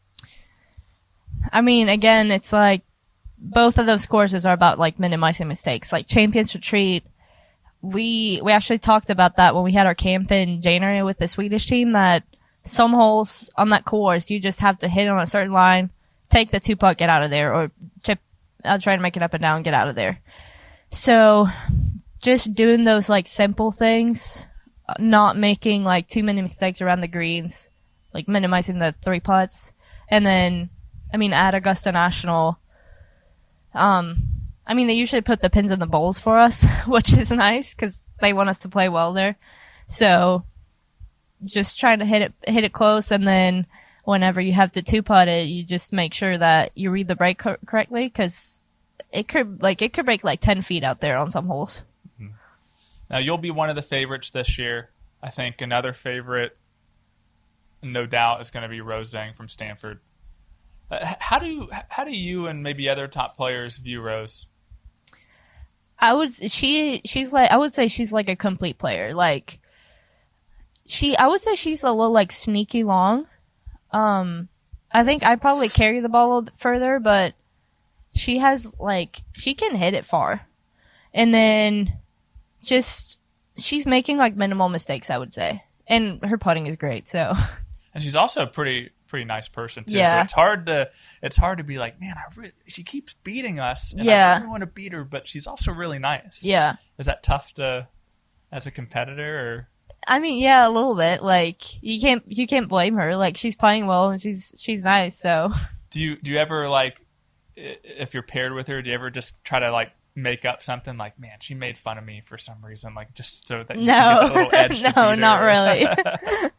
[1.52, 2.84] I mean, again, it's like
[3.38, 5.92] both of those courses are about like minimizing mistakes.
[5.92, 7.04] Like Champions Retreat,
[7.82, 11.28] we we actually talked about that when we had our camp in January with the
[11.28, 11.94] Swedish team.
[11.94, 12.24] That
[12.64, 15.90] some holes on that course you just have to hit on a certain line,
[16.32, 17.72] take the two putt, get out of there, or
[18.04, 18.20] chip.
[18.63, 20.20] I'll try to make it up and down, get out of there.
[20.89, 21.48] So,
[22.22, 24.48] just doing those like simple things,
[25.00, 27.70] not making like too many mistakes around the greens,
[28.13, 29.74] like minimizing the three putts,
[30.10, 30.70] and then,
[31.13, 32.60] I mean, at Augusta National,
[33.74, 34.17] um,
[34.67, 37.74] I mean, they usually put the pins in the bowls for us, which is nice
[37.74, 39.38] because they want us to play well there.
[39.88, 40.46] So,
[41.44, 43.65] just trying to hit it hit it close, and then
[44.04, 47.16] whenever you have to two putt it, you just make sure that you read the
[47.16, 48.62] break co- correctly because
[49.12, 51.84] it could like it could break like ten feet out there on some holes.
[53.10, 54.90] Now you'll be one of the favorites this year.
[55.22, 56.58] I think another favorite,
[57.84, 60.00] no doubt, is going to be Rose Zhang from Stanford.
[60.90, 64.48] Uh, how do how do you and maybe other top players view Rose?
[66.00, 69.14] I would she she's like I would say she's like a complete player.
[69.14, 69.60] Like
[70.86, 73.28] she I would say she's a little like sneaky long.
[73.91, 74.49] Um
[74.91, 77.34] I think I'd probably carry the ball a little bit further, but
[78.13, 80.47] she has like she can hit it far.
[81.13, 81.97] And then
[82.63, 83.19] just
[83.58, 85.63] she's making like minimal mistakes, I would say.
[85.88, 87.34] And her putting is great, so
[87.93, 89.91] And she's also a pretty pretty nice person too.
[89.93, 90.23] So Yeah.
[90.23, 90.89] it's hard to
[91.21, 93.91] it's hard to be like, man, I really she keeps beating us.
[93.93, 94.32] And Yeah.
[94.34, 96.43] I really want to beat her, but she's also really nice.
[96.43, 96.77] yeah.
[96.97, 97.88] Is that tough to
[98.54, 99.67] as a competitor or
[100.08, 101.22] I mean, yeah, a little bit.
[101.24, 103.16] Like you can't you can't blame her.
[103.16, 105.52] Like she's playing well and she's she's nice, so
[105.90, 106.98] do you do you ever like
[107.56, 110.98] if you're paired with her, do you ever just try to like make up something
[110.98, 113.86] like, man, she made fun of me for some reason, like just so that you
[113.86, 113.94] No.
[113.94, 115.86] can get a little edge No, not really.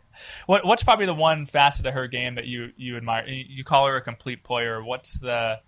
[0.47, 3.27] what what's probably the one facet of her game that you you admire?
[3.27, 4.83] You you call her a complete player.
[4.83, 5.61] What's the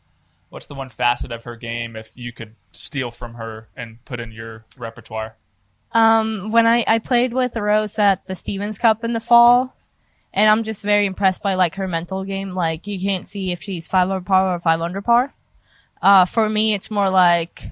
[0.50, 4.20] what's the one facet of her game if you could steal from her and put
[4.20, 5.36] in your repertoire?
[5.94, 9.74] Um, when I, I played with Rose at the Stephens Cup in the fall,
[10.32, 12.54] and I'm just very impressed by like her mental game.
[12.54, 15.32] Like you can't see if she's five over par or five under par.
[16.02, 17.70] Uh, for me, it's more like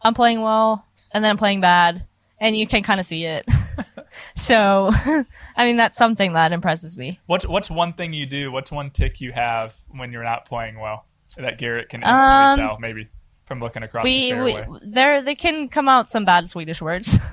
[0.00, 2.04] I'm playing well and then I'm playing bad,
[2.40, 3.46] and you can kind of see it.
[4.34, 4.90] so,
[5.56, 7.18] I mean, that's something that impresses me.
[7.26, 8.50] What's what's one thing you do?
[8.52, 11.04] What's one tick you have when you're not playing well
[11.36, 12.78] that Garrett can instantly Um, tell?
[12.78, 13.08] Maybe
[13.46, 14.78] from looking across We, the we fairway.
[14.82, 17.18] there they can come out some bad Swedish words.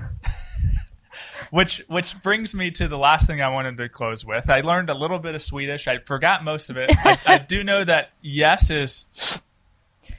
[1.50, 4.48] Which which brings me to the last thing I wanted to close with.
[4.48, 5.86] I learned a little bit of Swedish.
[5.86, 6.90] I forgot most of it.
[7.04, 9.04] I, I do know that yes is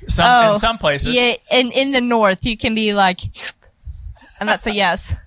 [0.08, 1.15] some Oh, in some places.
[1.15, 3.21] yeah, in in the north, you can be like,
[4.39, 5.15] and that's a yes.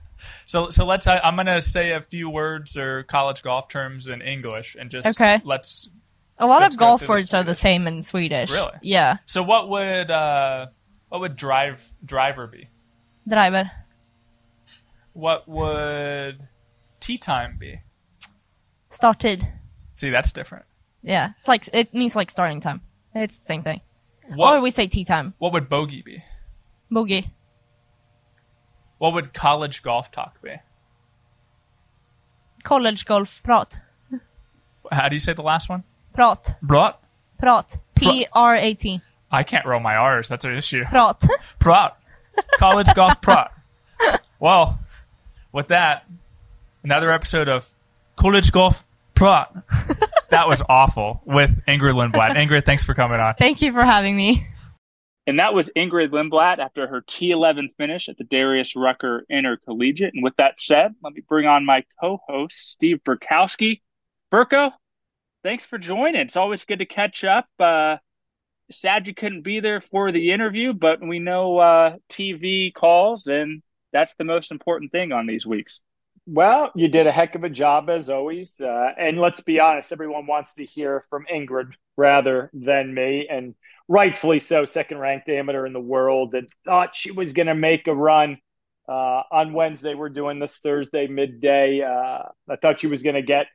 [0.49, 1.09] So so let's.
[1.09, 5.09] I, I'm gonna say a few words or college golf terms in English and just
[5.21, 5.41] Okay.
[5.43, 5.89] let's.
[6.39, 8.51] A lot of go golf words are the same in Swedish.
[8.53, 8.73] Really?
[8.83, 9.19] Yeah.
[9.27, 10.67] So what would uh
[11.09, 12.69] what would drive driver be?
[13.29, 13.71] Driver.
[15.13, 16.47] What would
[17.01, 17.81] tee time be?
[18.91, 19.49] Started.
[19.95, 20.67] See, that's different.
[21.03, 21.33] Yeah.
[21.39, 22.83] It's like, it means like starting time.
[23.15, 23.81] It's the same thing.
[24.35, 25.35] What Or we say tee time.
[25.39, 26.23] what would bogey be?
[26.91, 27.33] Bogey.
[28.99, 30.57] What would college golf talk be?
[32.63, 33.81] College golf prat.
[34.91, 35.85] How do you say the last one?
[36.17, 36.57] Prat.
[36.63, 36.99] Brat.
[37.39, 37.77] Prat.
[37.95, 39.01] P-R-A-T.
[39.31, 40.29] I can't roll my R's.
[40.29, 40.85] That's an issue.
[40.87, 41.23] Prat.
[41.59, 41.97] Prat.
[42.59, 43.55] College golf prat.
[44.39, 44.79] Well,
[45.53, 46.07] with that,
[46.83, 47.73] another episode of
[48.17, 49.55] College golf prat.
[50.31, 52.31] That was awful with Ingrid Lindblad.
[52.33, 53.35] Ingrid, thanks for coming on.
[53.39, 54.45] Thank you for having me.
[55.25, 60.15] And that was Ingrid Lindblad after her T11 finish at the Darius Rucker Intercollegiate.
[60.15, 63.83] And with that said, let me bring on my co-host, Steve Burkowski.
[64.33, 64.73] Burko,
[65.47, 66.21] thanks for joining.
[66.21, 67.47] It's always good to catch up.
[67.61, 67.99] Uh,
[68.73, 73.63] sad you couldn't be there for the interview, but we know uh, TV calls, and
[73.93, 75.79] that's the most important thing on these weeks.
[76.27, 78.61] Well, you did a heck of a job as always.
[78.61, 83.29] Uh, and let's be honest, everyone wants to hear from Ingrid rather than me.
[83.31, 83.55] And
[83.87, 87.87] rightfully so, second ranked amateur in the world and thought she was going to make
[87.87, 88.39] a run.
[88.89, 91.83] Uh, on Wednesday, we're doing this Thursday midday.
[91.83, 93.47] Uh, I thought she was going to get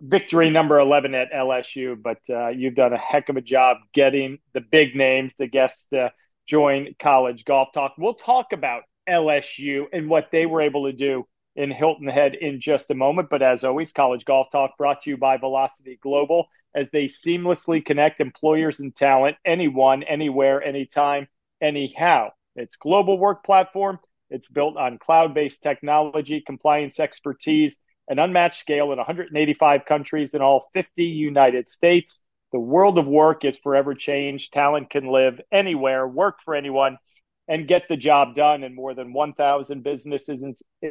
[0.00, 4.38] victory number 11 at LSU, but uh, you've done a heck of a job getting
[4.52, 6.12] the big names, the guests to
[6.46, 7.94] join College Golf Talk.
[7.96, 12.60] We'll talk about LSU and what they were able to do in Hilton Head in
[12.60, 13.28] just a moment.
[13.30, 17.84] But as always, College Golf Talk brought to you by Velocity Global as they seamlessly
[17.84, 21.28] connect employers and talent, anyone, anywhere, anytime,
[21.60, 22.30] anyhow.
[22.56, 28.92] Its global work platform, it's built on cloud based technology, compliance expertise, and unmatched scale
[28.92, 32.20] in 185 countries in all 50 United States.
[32.52, 34.52] The world of work is forever changed.
[34.52, 36.98] Talent can live anywhere, work for anyone,
[37.46, 38.64] and get the job done.
[38.64, 40.44] And more than 1,000 businesses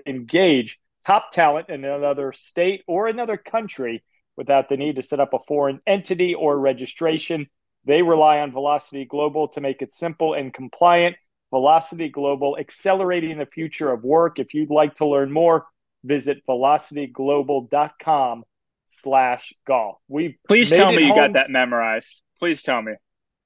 [0.06, 4.04] engage top talent in another state or another country
[4.38, 7.48] without the need to set up a foreign entity or registration.
[7.86, 11.18] They rely on Velocity Global to make it simple and compliant.
[11.52, 14.40] Velocity Global, accelerating the future of work.
[14.40, 15.66] If you'd like to learn more,
[16.04, 18.44] visit velocityglobal.com
[18.86, 19.98] slash golf.
[20.08, 22.24] We please tell me you got that memorized.
[22.40, 22.94] Please tell me.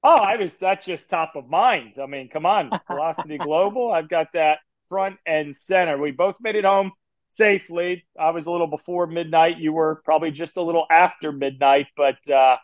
[0.02, 1.94] Oh, I was that's just top of mind.
[2.02, 3.92] I mean, come on, Velocity Global.
[3.92, 5.98] I've got that front and center.
[5.98, 6.92] We both made it home
[7.28, 8.04] safely.
[8.18, 9.58] I was a little before midnight.
[9.58, 12.56] You were probably just a little after midnight, but uh,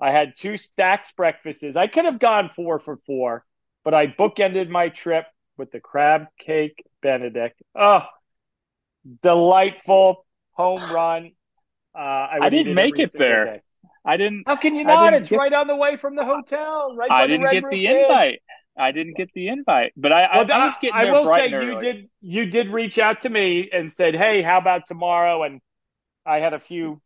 [0.00, 1.76] I had two stacks breakfasts.
[1.76, 3.44] I could have gone four for four,
[3.84, 7.62] but I bookended my trip with the crab cake Benedict.
[7.74, 8.02] Oh,
[9.22, 11.32] delightful home run.
[11.94, 13.44] Uh, I, I didn't make it there.
[13.44, 13.62] Day.
[14.04, 14.44] I didn't.
[14.46, 15.14] How can you not?
[15.14, 16.94] It's get, right on the way from the hotel.
[16.96, 17.10] Right.
[17.10, 18.42] I didn't the get the invite.
[18.78, 20.94] I didn't get the invite, but I, well, I, I was getting.
[20.94, 22.08] I will say you did.
[22.20, 25.60] You did reach out to me and said, "Hey, how about tomorrow?" And
[26.26, 27.00] I had a few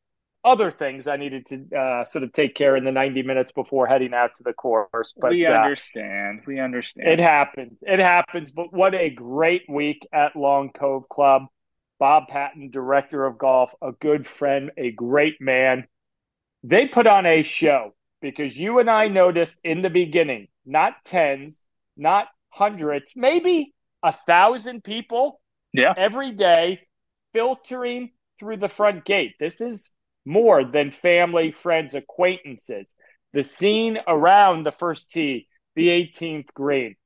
[0.45, 3.87] other things I needed to uh, sort of take care in the 90 minutes before
[3.87, 5.15] heading out to the course.
[5.17, 6.41] But we uh, understand.
[6.41, 7.09] Uh, we understand.
[7.09, 7.79] It happens.
[7.83, 8.51] It happens.
[8.51, 11.47] But what a great week at Long Cove Club.
[12.01, 15.87] Bob Patton, director of golf, a good friend, a great man.
[16.65, 21.67] They put on a show because you and I noticed in the beginning, not tens,
[21.99, 25.41] not hundreds, maybe a thousand people
[25.75, 25.93] yeah.
[25.97, 26.81] every day
[27.35, 29.35] filtering through the front gate.
[29.39, 29.91] This is
[30.25, 32.91] more than family, friends, acquaintances.
[33.35, 36.97] The scene around the first tee, the 18th green.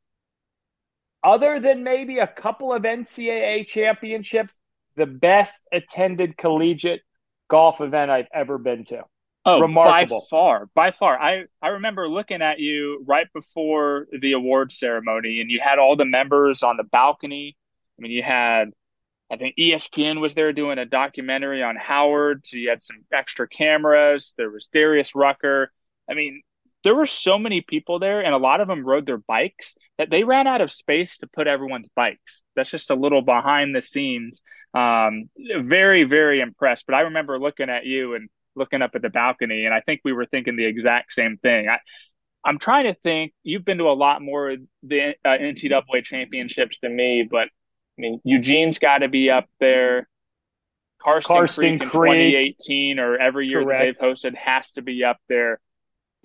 [1.22, 4.56] Other than maybe a couple of NCAA championships,
[4.96, 7.02] the best attended collegiate
[7.48, 9.02] golf event I've ever been to.
[9.46, 10.20] Oh, Remarkable.
[10.20, 11.20] by far, by far.
[11.20, 15.96] I, I remember looking at you right before the award ceremony, and you had all
[15.96, 17.54] the members on the balcony.
[17.98, 18.70] I mean, you had,
[19.30, 22.46] I think ESPN was there doing a documentary on Howard.
[22.46, 24.32] So you had some extra cameras.
[24.38, 25.70] There was Darius Rucker.
[26.10, 26.42] I mean,
[26.84, 30.10] there were so many people there, and a lot of them rode their bikes that
[30.10, 32.42] they ran out of space to put everyone's bikes.
[32.54, 34.42] That's just a little behind the scenes.
[34.74, 36.84] Um, very, very impressed.
[36.86, 40.02] But I remember looking at you and looking up at the balcony, and I think
[40.04, 41.68] we were thinking the exact same thing.
[41.68, 41.78] I,
[42.44, 43.32] I'm trying to think.
[43.42, 47.48] You've been to a lot more the uh, NCAA championships than me, but
[47.98, 50.08] I mean, Eugene's got to be up there.
[51.02, 55.60] Karsten, Karsten Creek in 2018 or every year they've hosted has to be up there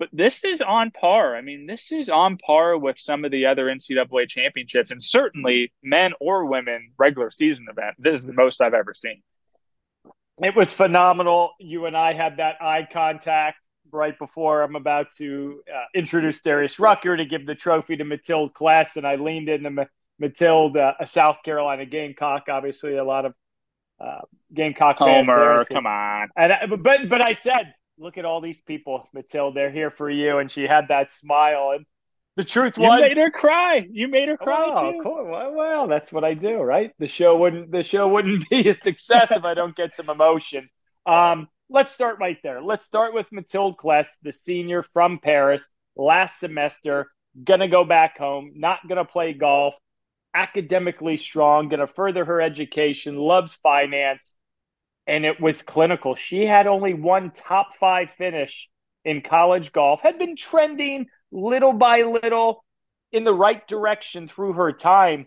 [0.00, 1.36] but this is on par.
[1.36, 5.74] I mean, this is on par with some of the other NCAA championships, and certainly
[5.82, 7.96] men or women regular season event.
[7.98, 9.22] This is the most I've ever seen.
[10.38, 11.50] It was phenomenal.
[11.60, 13.58] You and I had that eye contact
[13.92, 18.54] right before I'm about to uh, introduce Darius Rucker to give the trophy to Mathilde
[18.54, 19.86] Claisse, and I leaned into
[20.18, 22.44] Mathilde, uh, a South Carolina Gamecock.
[22.48, 23.34] Obviously, a lot of
[24.00, 24.22] uh,
[24.54, 25.64] Gamecock fans Homer, there.
[25.64, 26.30] So, come on.
[26.34, 29.54] And I, but but I said look at all these people, Mathilde.
[29.54, 30.38] They're here for you.
[30.38, 31.72] And she had that smile.
[31.76, 31.86] And
[32.36, 33.86] the truth you was, you made her cry.
[33.90, 35.00] You made her cry oh, too.
[35.02, 35.26] Cool.
[35.30, 36.92] Well, well, that's what I do, right?
[36.98, 40.68] The show wouldn't the show wouldn't be a success if I don't get some emotion.
[41.06, 42.62] Um, let's start right there.
[42.62, 47.10] Let's start with Mathilde Claisse, the senior from Paris, last semester,
[47.44, 49.74] gonna go back home, not gonna play golf,
[50.34, 54.36] academically strong, gonna further her education, loves finance
[55.10, 56.14] and it was clinical.
[56.14, 58.70] She had only one top five finish
[59.04, 62.64] in college golf, had been trending little by little
[63.10, 65.26] in the right direction through her time.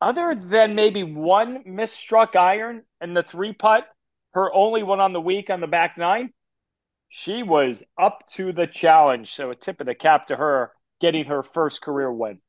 [0.00, 3.84] Other than maybe one misstruck iron and the three putt,
[4.32, 6.32] her only one on the week on the back nine,
[7.08, 9.32] she was up to the challenge.
[9.32, 12.40] So a tip of the cap to her getting her first career win.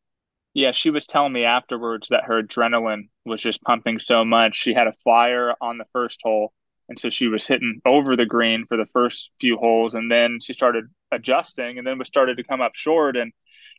[0.58, 4.56] Yeah, she was telling me afterwards that her adrenaline was just pumping so much.
[4.56, 6.52] She had a flyer on the first hole,
[6.90, 10.40] and so she was hitting over the green for the first few holes, and then
[10.42, 13.18] she started adjusting, and then was started to come up short.
[13.18, 13.34] And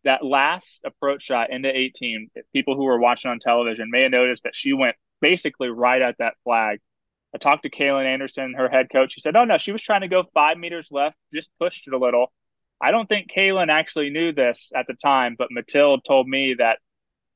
[0.04, 4.44] that last approach shot into 18, people who were watching on television may have noticed
[4.44, 6.78] that she went basically right at that flag.
[7.34, 9.14] I talked to Kalen Anderson, her head coach.
[9.14, 11.92] She said, "Oh no, she was trying to go five meters left, just pushed it
[11.92, 12.32] a little."
[12.80, 16.78] I don't think Kalen actually knew this at the time, but Mathilde told me that,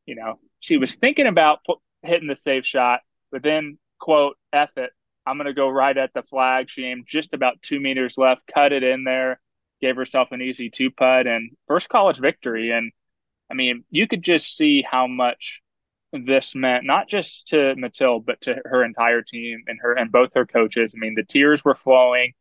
[0.07, 1.61] you know, she was thinking about
[2.03, 4.91] hitting the safe shot, but then, quote, F it.
[5.27, 6.69] I'm going to go right at the flag.
[6.69, 9.41] She aimed just about two meters left, cut it in there,
[9.81, 12.71] gave herself an easy two putt and first college victory.
[12.73, 12.93] And
[13.51, 15.61] I mean, you could just see how much
[16.13, 20.35] this meant not just to Mathilde, but to her entire team and her and both
[20.35, 20.95] her coaches.
[20.97, 22.33] I mean, the tears were flowing.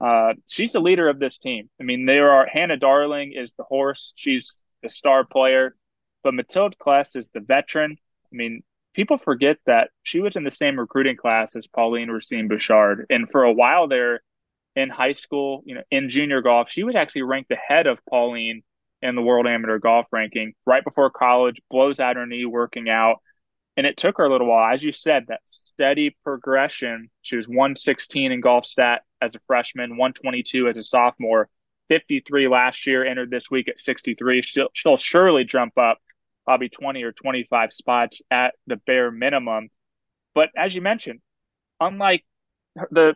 [0.00, 1.68] Uh, she's the leader of this team.
[1.80, 4.12] I mean, there are Hannah Darling is the horse.
[4.16, 5.76] She's the star player,
[6.22, 7.96] but Mathilde Claisse is the veteran.
[8.32, 8.62] I mean,
[8.94, 13.44] people forget that she was in the same recruiting class as Pauline Roussin-Bouchard, and for
[13.44, 14.22] a while there,
[14.76, 18.62] in high school, you know, in junior golf, she was actually ranked ahead of Pauline
[19.02, 21.60] in the World Amateur Golf ranking right before college.
[21.70, 23.16] Blows out her knee working out.
[23.76, 27.08] And it took her a little while, as you said, that steady progression.
[27.22, 31.48] She was 116 in Golfstat as a freshman, 122 as a sophomore,
[31.88, 34.42] 53 last year, entered this week at 63.
[34.42, 35.98] She'll, she'll surely jump up
[36.44, 39.68] probably 20 or 25 spots at the bare minimum.
[40.34, 41.20] But as you mentioned,
[41.80, 42.24] unlike
[42.90, 43.14] the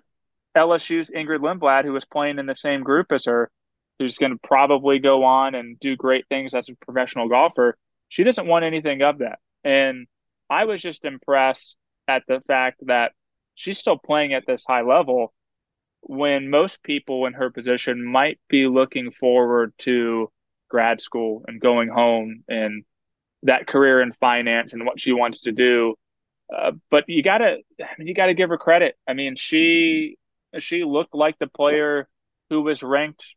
[0.57, 3.51] LSU's Ingrid Lindblad, who was playing in the same group as her,
[3.99, 7.77] who's going to probably go on and do great things as a professional golfer,
[8.09, 9.39] she doesn't want anything of that.
[9.63, 10.07] And
[10.51, 11.77] I was just impressed
[12.09, 13.13] at the fact that
[13.55, 15.33] she's still playing at this high level
[16.01, 20.31] when most people in her position might be looking forward to
[20.69, 22.85] grad school and going home and
[23.45, 25.95] that career in finance and what she wants to do.
[26.55, 28.97] Uh, but you gotta, I mean, you gotta give her credit.
[29.09, 30.19] I mean, she
[30.59, 32.09] she looked like the player
[32.51, 33.35] who was ranked,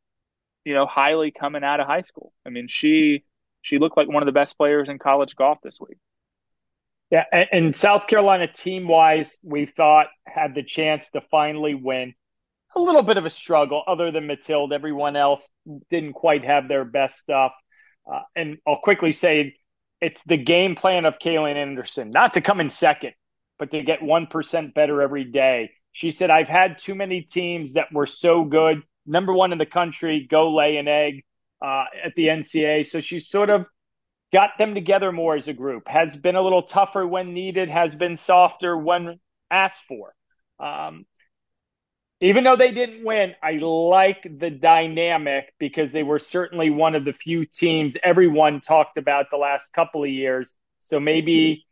[0.65, 2.33] you know, highly coming out of high school.
[2.45, 3.23] I mean, she
[3.61, 5.97] she looked like one of the best players in college golf this week.
[7.09, 12.13] Yeah, and, South Carolina team wise, we thought had the chance to finally win.
[12.75, 14.73] A little bit of a struggle, other than Mathilde.
[14.73, 15.47] Everyone else
[15.89, 17.53] didn't quite have their best stuff.
[18.11, 19.55] Uh, and I'll quickly say
[20.01, 23.13] it's the game plan of Kalen Anderson, not to come in second,
[23.57, 25.71] but to get 1% better every day.
[25.93, 29.65] She said, I've had too many teams that were so good, number one in the
[29.65, 31.23] country, go lay an egg
[31.65, 32.85] uh, at the NCAA.
[32.85, 33.65] So she's sort of
[34.31, 37.95] got them together more as a group, has been a little tougher when needed, has
[37.95, 39.19] been softer when
[39.49, 40.13] asked for.
[40.59, 41.05] Um,
[42.19, 47.05] even though they didn't win, I like the dynamic because they were certainly one of
[47.05, 50.53] the few teams everyone talked about the last couple of years.
[50.81, 51.65] So maybe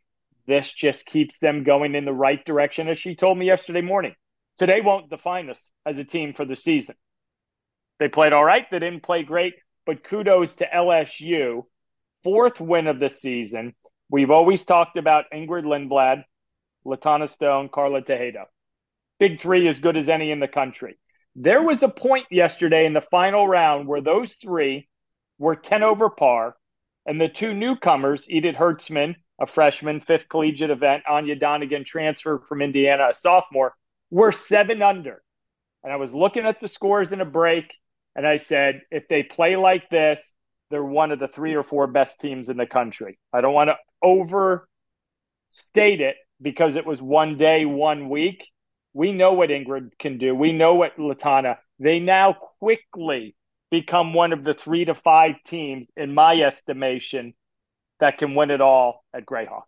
[0.46, 4.14] this just keeps them going in the right direction, as she told me yesterday morning.
[4.56, 6.94] Today won't define us as a team for the season.
[7.98, 8.66] They played all right.
[8.70, 9.54] They didn't play great,
[9.84, 11.64] but kudos to LSU.
[12.26, 13.74] Fourth win of the season.
[14.10, 16.24] We've always talked about Ingrid Lindblad,
[16.84, 18.46] Latanna Stone, Carla Tejedo
[19.18, 20.98] big three as good as any in the country.
[21.34, 24.88] There was a point yesterday in the final round where those three
[25.38, 26.56] were 10 over par,
[27.04, 32.62] and the two newcomers, Edith Hertzman, a freshman, fifth collegiate event, Anya Donegan, transfer from
[32.62, 33.74] Indiana, a sophomore,
[34.10, 35.22] were seven under.
[35.84, 37.72] And I was looking at the scores in a break,
[38.14, 40.32] and I said, if they play like this,
[40.70, 43.18] they're one of the three or four best teams in the country.
[43.32, 44.66] I don't want to overstate
[46.00, 48.44] it because it was one day, one week.
[48.92, 50.34] We know what Ingrid can do.
[50.34, 51.58] We know what Latanna.
[51.78, 53.36] They now quickly
[53.70, 57.34] become one of the three to five teams, in my estimation,
[58.00, 59.64] that can win it all at Grayhawk.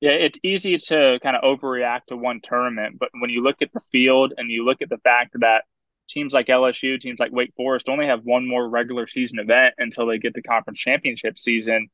[0.00, 3.72] Yeah, it's easy to kind of overreact to one tournament, but when you look at
[3.72, 5.62] the field and you look at the fact that
[6.08, 10.06] teams like LSU, teams like Wake Forest only have one more regular season event until
[10.06, 11.88] they get the conference championship season,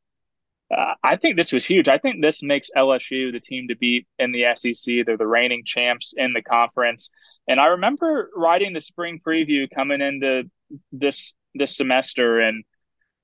[0.76, 1.88] uh, I think this was huge.
[1.88, 5.06] I think this makes LSU the team to beat in the SEC.
[5.06, 7.08] They're the reigning champs in the conference.
[7.48, 10.44] And I remember writing the spring preview coming into
[10.92, 12.64] this this semester and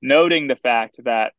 [0.01, 1.32] noting the fact that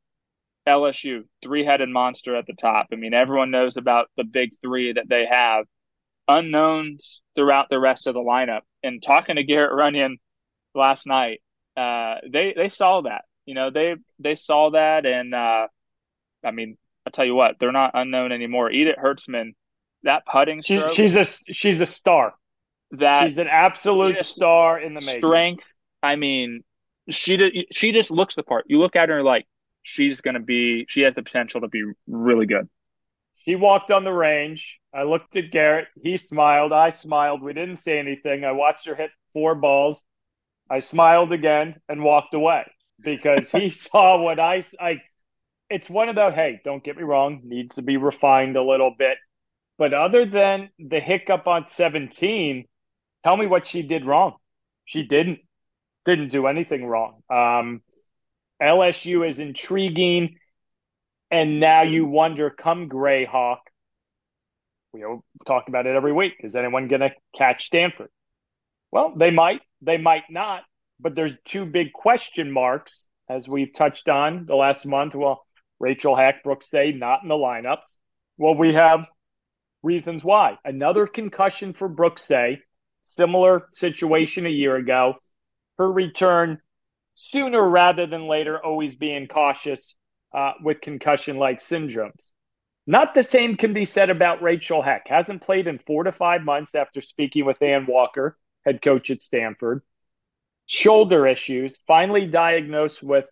[0.67, 2.87] LSU, three-headed monster at the top.
[2.91, 5.65] I mean, everyone knows about the big three that they have.
[6.27, 8.61] Unknowns throughout the rest of the lineup.
[8.83, 10.17] And talking to Garrett Runion
[10.73, 11.41] last night,
[11.77, 13.25] uh, they they saw that.
[13.45, 15.67] You know, they they saw that, and uh,
[16.43, 18.71] I mean, I tell you what, they're not unknown anymore.
[18.71, 19.53] Edith Hertzman,
[20.03, 22.33] that putting stroke, she, she's a she's a star.
[22.91, 25.21] That she's an absolute star in the making.
[25.21, 25.65] strength.
[26.01, 26.63] I mean,
[27.09, 28.65] she she just looks the part.
[28.67, 29.45] You look at her like
[29.83, 30.85] she's going to be.
[30.89, 32.69] She has the potential to be really good.
[33.45, 34.79] She walked on the range.
[34.93, 35.87] I looked at Garrett.
[36.01, 36.73] He smiled.
[36.73, 37.41] I smiled.
[37.43, 38.43] We didn't say anything.
[38.43, 40.03] I watched her hit four balls.
[40.69, 42.65] I smiled again and walked away
[42.99, 45.01] because he saw what I I
[45.69, 48.93] it's one of the hey, don't get me wrong, needs to be refined a little
[48.97, 49.17] bit.
[49.77, 52.65] But other than the hiccup on 17,
[53.23, 54.35] tell me what she did wrong.
[54.85, 55.39] She didn't
[56.05, 57.21] didn't do anything wrong.
[57.29, 57.81] Um,
[58.61, 60.37] LSU is intriguing,
[61.35, 63.57] and now you wonder, come Grayhawk,
[64.93, 65.03] we
[65.45, 66.35] talk about it every week.
[66.39, 68.07] Is anyone going to catch Stanford?
[68.89, 70.63] Well, they might, they might not,
[70.97, 75.13] but there's two big question marks as we've touched on the last month.
[75.13, 75.45] Well,
[75.77, 77.97] Rachel Heck Brooke Seay not in the lineups.
[78.37, 79.01] Well, we have
[79.83, 80.57] reasons why.
[80.63, 82.61] Another concussion for Brooke Seay,
[83.03, 85.15] similar situation a year ago.
[85.77, 86.59] Her return
[87.15, 89.95] sooner rather than later, always being cautious
[90.33, 92.31] uh, with concussion like syndromes.
[92.87, 95.07] Not the same can be said about Rachel Heck.
[95.07, 99.23] Hasn't played in four to five months after speaking with Anne Walker, head coach at
[99.23, 99.81] Stanford.
[100.67, 103.25] Shoulder issues, finally diagnosed with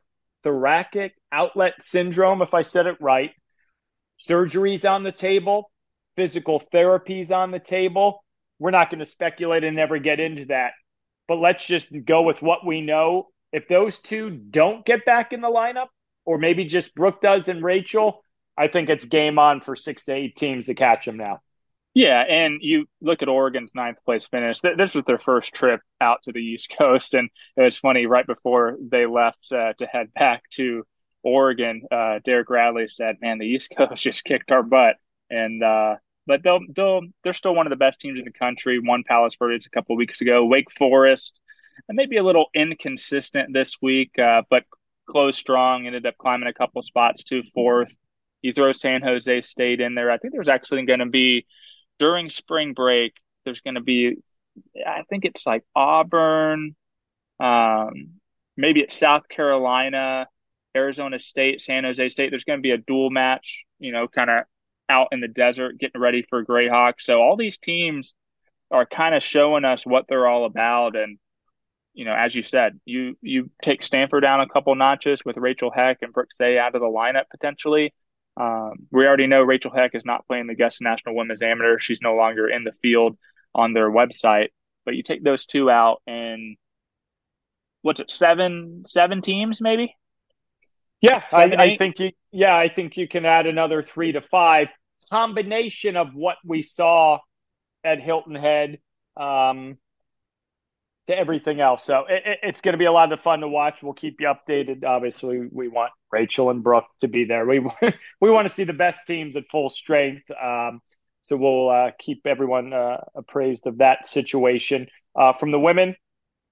[0.43, 3.31] thoracic outlet syndrome, if I said it right.
[4.19, 5.71] Surgeries on the table,
[6.15, 8.23] physical therapies on the table.
[8.59, 10.71] We're not going to speculate and never get into that.
[11.27, 13.27] But let's just go with what we know.
[13.51, 15.87] If those two don't get back in the lineup,
[16.25, 18.23] or maybe just Brooke does and Rachel,
[18.57, 21.41] I think it's game on for six to eight teams to catch them now.
[21.95, 24.59] Yeah, and you look at Oregon's ninth place finish.
[24.61, 28.07] This was their first trip out to the East Coast, and it was funny.
[28.07, 30.85] Right before they left uh, to head back to
[31.21, 34.95] Oregon, uh, Derek Radley said, "Man, the East Coast just kicked our butt."
[35.29, 35.95] And uh,
[36.25, 38.79] but they'll they'll they're still one of the best teams in the country.
[38.79, 40.45] Won Palos Verdes a couple weeks ago.
[40.45, 41.39] Wake Forest,
[41.87, 44.63] and maybe a little inconsistent this week, uh, but
[45.07, 45.85] closed strong.
[45.85, 47.95] Ended up climbing a couple spots to fourth.
[48.41, 50.11] You throw San Jose State in there.
[50.11, 51.45] I think there's actually going to be
[51.99, 53.13] during spring break,
[53.45, 54.17] there's going to be,
[54.85, 56.75] I think it's like Auburn,
[57.39, 58.19] um,
[58.57, 60.27] maybe it's South Carolina,
[60.75, 62.29] Arizona State, San Jose State.
[62.29, 64.43] There's going to be a dual match, you know, kind of
[64.89, 66.95] out in the desert, getting ready for Grayhawk.
[66.99, 68.13] So all these teams
[68.71, 70.95] are kind of showing us what they're all about.
[70.95, 71.17] And,
[71.93, 75.71] you know, as you said, you you take Stanford down a couple notches with Rachel
[75.71, 77.93] Heck and Brooke Seay out of the lineup potentially.
[78.35, 81.77] Um, we already know Rachel Heck is not playing the Augusta National Women's Amateur.
[81.77, 83.17] She's no longer in the field
[83.53, 84.49] on their website.
[84.85, 86.57] But you take those two out, and
[87.83, 89.95] what's it, seven seven teams maybe?
[90.99, 92.11] Yeah, seven, I, I think you.
[92.31, 94.69] Yeah, I think you can add another three to five.
[95.09, 97.19] Combination of what we saw
[97.83, 98.79] at Hilton Head.
[99.15, 99.77] Um,
[101.07, 101.83] to everything else.
[101.83, 103.83] So it, it's going to be a lot of fun to watch.
[103.83, 104.83] We'll keep you updated.
[104.83, 107.45] Obviously, we want Rachel and Brooke to be there.
[107.45, 107.59] We
[108.21, 110.29] we want to see the best teams at full strength.
[110.31, 110.81] Um,
[111.23, 114.87] so we'll uh, keep everyone uh, appraised of that situation.
[115.15, 115.95] Uh, from the women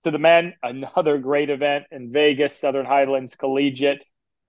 [0.03, 4.03] to the men, another great event in Vegas, Southern Highlands Collegiate.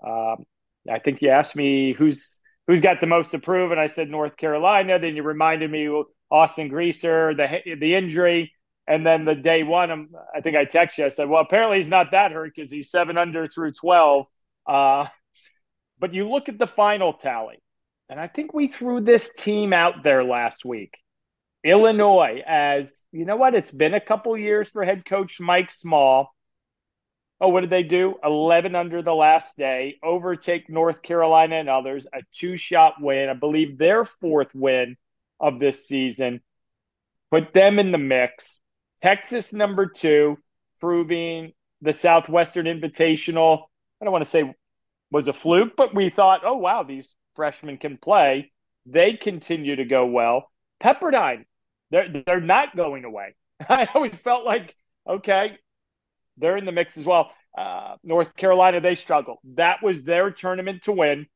[0.05, 0.45] Um,
[0.91, 4.09] I think you asked me who's who's got the most to prove, and I said
[4.09, 4.99] North Carolina.
[4.99, 5.89] Then you reminded me
[6.31, 8.53] Austin Greaser, the the injury.
[8.87, 11.07] And then the day one, I'm, i think I texted you.
[11.07, 14.27] I said, well, apparently he's not that hurt because he's seven under through 12.
[14.67, 15.07] Uh,
[15.99, 17.63] but you look at the final tally,
[18.09, 20.95] and I think we threw this team out there last week.
[21.65, 23.55] Illinois, as you know what?
[23.55, 26.35] It's been a couple years for head coach Mike Small.
[27.41, 28.17] Oh, what did they do?
[28.25, 33.29] 11 under the last day, overtake North Carolina and others, a two shot win.
[33.29, 34.97] I believe their fourth win
[35.41, 36.41] of this season.
[37.31, 38.61] Put them in the mix.
[39.03, 40.39] Texas number two,
[40.81, 43.65] proving the Southwestern Invitational.
[44.01, 44.55] I don't want to say
[45.11, 48.53] was a fluke, but we thought, oh wow, these freshmen can play.
[48.87, 50.51] They continue to go well.
[50.83, 51.45] Pepperdine,
[51.91, 53.35] they're they're not going away.
[53.69, 54.75] I always felt like,
[55.09, 55.59] okay,
[56.39, 57.31] they're in the mix as well.
[57.57, 59.39] Uh, North Carolina, they struggled.
[59.57, 61.27] That was their tournament to win,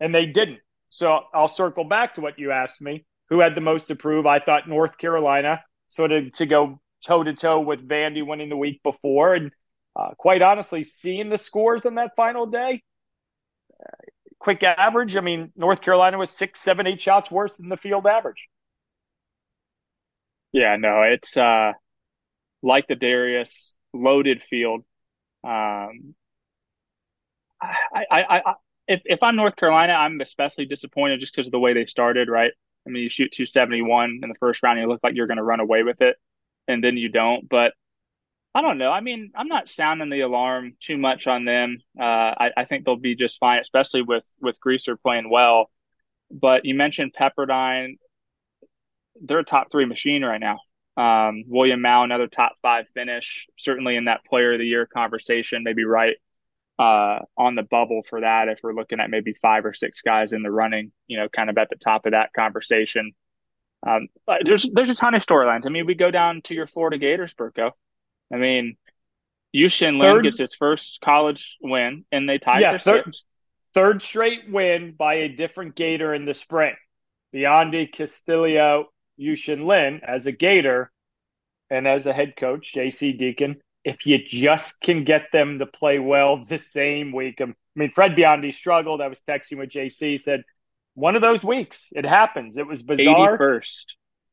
[0.00, 0.60] and they didn't.
[0.90, 3.06] So I'll circle back to what you asked me.
[3.30, 4.26] Who had the most to prove?
[4.26, 5.62] I thought North Carolina
[5.92, 9.34] sort of to go toe to toe with Vandy winning the week before.
[9.34, 9.52] And
[9.94, 12.82] uh, quite honestly, seeing the scores on that final day,
[13.78, 13.90] uh,
[14.38, 15.16] quick average.
[15.16, 18.48] I mean, North Carolina was six, seven, eight shots worse than the field average.
[20.52, 21.72] Yeah, no, it's uh,
[22.62, 24.84] like the Darius loaded field.
[25.44, 26.14] Um,
[27.60, 28.54] I, I, I,
[28.88, 32.28] if if I'm North Carolina, I'm especially disappointed just because of the way they started.
[32.28, 32.52] Right,
[32.86, 35.42] I mean, you shoot 271 in the first round, you look like you're going to
[35.42, 36.16] run away with it,
[36.68, 37.48] and then you don't.
[37.48, 37.72] But
[38.54, 38.90] I don't know.
[38.90, 41.78] I mean, I'm not sounding the alarm too much on them.
[41.98, 45.70] Uh, I, I, think they'll be just fine, especially with with Greaser playing well.
[46.30, 47.98] But you mentioned Pepperdine;
[49.22, 50.58] they're a top three machine right now.
[50.96, 55.62] Um, William Mouw, another top five finish, certainly in that Player of the Year conversation,
[55.64, 56.16] maybe right
[56.78, 60.32] uh, on the bubble for that if we're looking at maybe five or six guys
[60.32, 63.12] in the running, you know, kind of at the top of that conversation.
[63.86, 64.08] Um,
[64.44, 65.66] there's there's a ton of storylines.
[65.66, 67.72] I mean, we go down to your Florida Gators, Burko.
[68.32, 68.76] I mean,
[69.54, 73.24] Yuxin Lin gets its first college win, and they tie yeah, for third, sixth.
[73.74, 76.74] Third straight win by a different Gator in the spring.
[77.34, 78.86] Biondi Castillo,
[79.20, 80.92] Yuxin Lin as a Gator,
[81.70, 83.12] and as a head coach, J.C.
[83.12, 87.40] Deacon if you just can get them to play well the same week.
[87.40, 89.00] I mean, Fred Biondi struggled.
[89.00, 90.42] I was texting with JC, said,
[90.94, 91.88] one of those weeks.
[91.92, 92.56] It happens.
[92.56, 93.38] It was bizarre.
[93.38, 93.84] 81st.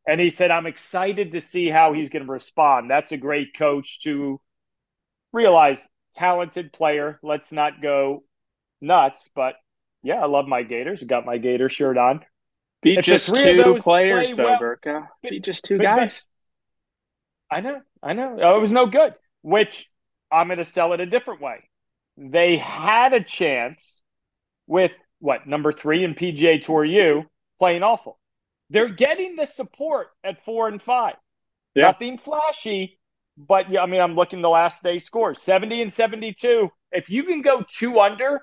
[0.08, 2.89] And he said, I'm excited to see how he's going to respond.
[2.89, 4.39] That's a great coach to
[5.32, 5.86] realize
[6.16, 7.20] talented player.
[7.22, 8.24] Let's not go
[8.82, 9.30] nuts.
[9.36, 9.56] But
[10.04, 11.04] yeah, I love my Gators.
[11.04, 12.22] I got my Gator shirt on.
[12.82, 15.08] Beat just two players, though, well, Burko.
[15.22, 16.24] Beat just two guys.
[17.52, 17.82] I know.
[18.02, 18.38] I know.
[18.41, 19.90] Oh, it was no good, which
[20.32, 21.64] I'm going to sell it a different way.
[22.18, 24.02] They had a chance
[24.68, 27.24] with what, number three in PGA Tour U
[27.58, 28.20] playing awful.
[28.70, 31.16] They're getting the support at four and five.
[31.76, 31.88] Yeah.
[31.88, 33.00] Nothing flashy,
[33.38, 36.70] but yeah, I mean, I'm looking the last day scores 70 and 72.
[36.92, 38.42] If you can go two under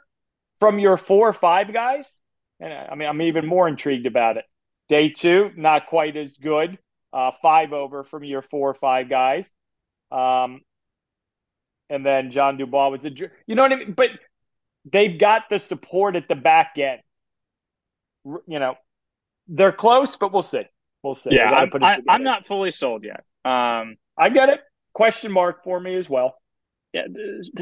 [0.59, 2.21] from your four or five guys,
[2.61, 4.45] and I mean, I'm even more intrigued about it.
[4.89, 6.79] Day two, not quite as good.
[7.13, 9.55] Uh, five over from your four or five guys.
[10.11, 10.61] Um,
[11.91, 13.93] and then John Dubois was a, you know what I mean?
[13.93, 14.11] But
[14.91, 17.01] they've got the support at the back end.
[18.25, 18.77] You know,
[19.49, 20.65] they're close, but we'll see.
[21.03, 21.31] We'll see.
[21.33, 23.25] Yeah, I, am not fully sold yet.
[23.45, 24.61] Um, I get it.
[24.93, 26.37] Question mark for me as well.
[26.93, 27.03] Yeah,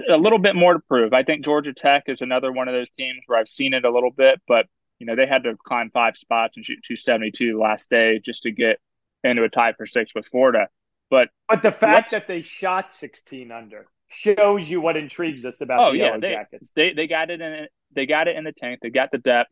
[0.08, 1.12] a little bit more to prove.
[1.12, 3.90] I think Georgia Tech is another one of those teams where I've seen it a
[3.90, 4.66] little bit, but
[4.98, 8.52] you know they had to climb five spots and shoot 272 last day just to
[8.52, 8.78] get
[9.24, 10.68] into a tie for six with Florida.
[11.10, 15.80] But but the fact that they shot 16 under shows you what intrigues us about
[15.80, 16.72] oh, the yeah, Yellow they, Jackets.
[16.74, 18.80] They they got it in they got it in the tank.
[18.82, 19.50] They got the depth.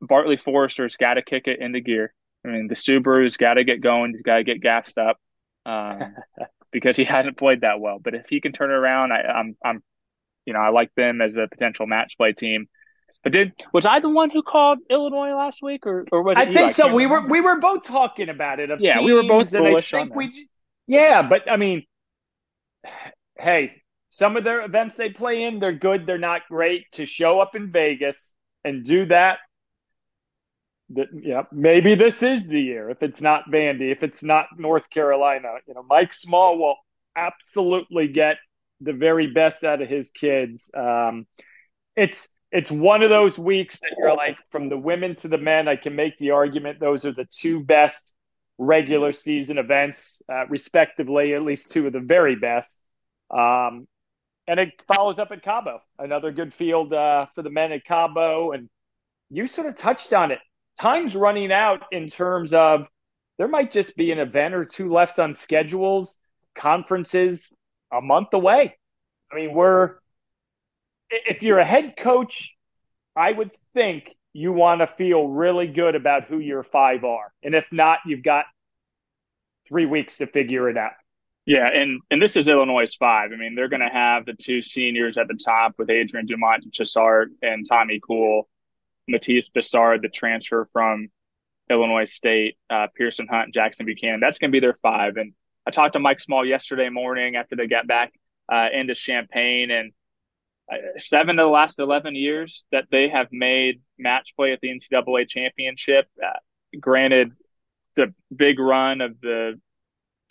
[0.00, 2.12] Bartley Forrester's got to kick it into gear.
[2.44, 4.10] I mean, the Subaru's got to get going.
[4.10, 5.18] He's got to get gassed up
[5.64, 6.16] um,
[6.72, 7.98] because he hasn't played that well.
[7.98, 9.82] But if he can turn it around, I, I'm I'm
[10.44, 12.66] you know I like them as a potential match play team.
[13.22, 16.46] But did was I the one who called Illinois last week, or or was I
[16.46, 16.92] think I so.
[16.92, 17.28] We remember.
[17.28, 18.70] were we were both talking about it.
[18.80, 20.48] yeah, we were both bullish on we,
[20.88, 21.84] Yeah, but I mean,
[23.42, 26.84] hey, some of their events they play in, they're good, they're not great.
[26.92, 28.32] To show up in Vegas
[28.64, 29.38] and do that,
[30.90, 32.90] that yeah, maybe this is the year.
[32.90, 36.76] If it's not Vandy, if it's not North Carolina, you know, Mike Small will
[37.16, 38.36] absolutely get
[38.80, 40.70] the very best out of his kids.
[40.74, 41.26] Um,
[41.96, 45.68] it's it's one of those weeks that you're like, from the women to the men,
[45.68, 48.12] I can make the argument those are the two best
[48.58, 52.78] regular season events, uh, respectively, at least two of the very best.
[53.32, 53.86] Um,
[54.46, 58.52] and it follows up at Cabo, another good field uh, for the men at Cabo.
[58.52, 58.68] And
[59.30, 60.40] you sort of touched on it.
[60.80, 62.86] Time's running out in terms of
[63.38, 66.18] there might just be an event or two left on schedules,
[66.54, 67.54] conferences
[67.92, 68.76] a month away.
[69.30, 69.96] I mean, we're,
[71.10, 72.56] if you're a head coach,
[73.16, 77.32] I would think you want to feel really good about who your five are.
[77.42, 78.46] And if not, you've got
[79.68, 80.92] three weeks to figure it out.
[81.44, 83.32] Yeah, and and this is Illinois' five.
[83.32, 86.72] I mean, they're going to have the two seniors at the top with Adrien Dumont
[86.72, 88.48] Chassart and Tommy Kuhl,
[89.10, 91.08] Matthis Besard, the transfer from
[91.68, 94.20] Illinois State, uh, Piercen Hunt, Jackson Buchanan.
[94.20, 95.16] That's going to be their five.
[95.16, 95.32] And
[95.66, 98.12] I talked to Mike Small yesterday morning after they got back
[98.50, 99.92] uh, into Champaign, and
[100.72, 104.68] uh, seven of the last eleven years that they have made match play at the
[104.68, 106.06] NCAA championship.
[106.24, 106.38] Uh,
[106.78, 107.32] granted,
[107.96, 109.60] the big run of the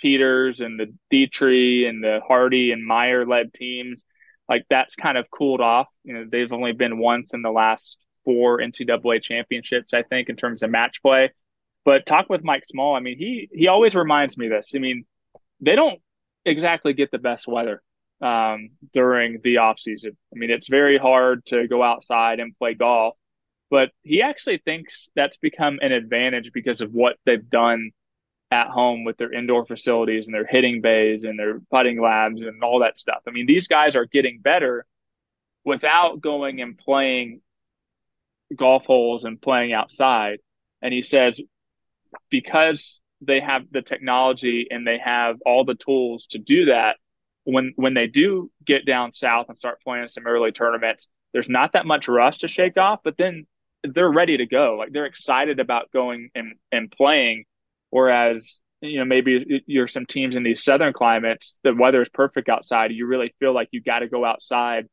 [0.03, 4.03] Pieters and the Detry and the Hardy and Meyer led teams,
[4.49, 5.87] like that's kind of cooled off.
[6.03, 10.35] You know, they've only been once in the last four NCAA championships, I think, in
[10.35, 11.31] terms of match play.
[11.83, 12.95] But talk with Mike Small.
[12.95, 14.73] I mean, he he always reminds me this.
[14.75, 15.05] I mean,
[15.59, 15.99] they don't
[16.45, 17.81] exactly get the best weather
[18.21, 20.17] um, during the off season.
[20.33, 23.15] I mean, it's very hard to go outside and play golf.
[23.69, 27.91] But he actually thinks that's become an advantage because of what they've done
[28.51, 32.61] at home with their indoor facilities and their hitting bays and their putting labs and
[32.63, 33.21] all that stuff.
[33.27, 34.85] I mean, these guys are getting better
[35.63, 37.41] without going and playing
[38.55, 40.39] golf holes and playing outside.
[40.81, 41.39] And he says,
[42.29, 46.97] because they have the technology and they have all the tools to do that,
[47.43, 51.73] when when they do get down south and start playing some early tournaments, there's not
[51.73, 53.47] that much rust to shake off, but then
[53.83, 54.75] they're ready to go.
[54.77, 57.45] Like they're excited about going and, and playing
[57.91, 62.49] Whereas, you know, maybe you're some teams in these southern climates, the weather is perfect
[62.49, 62.91] outside.
[62.91, 64.87] You really feel like you got to go outside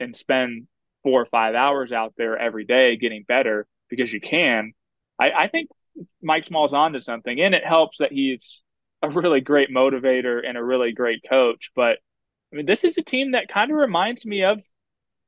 [0.00, 0.66] and spend
[1.02, 4.72] four or five hours out there every day getting better because you can.
[5.20, 5.68] I, I think
[6.22, 8.62] Mike Small's on to something, and it helps that he's
[9.02, 11.70] a really great motivator and a really great coach.
[11.76, 11.98] But
[12.52, 14.60] I mean, this is a team that kind of reminds me of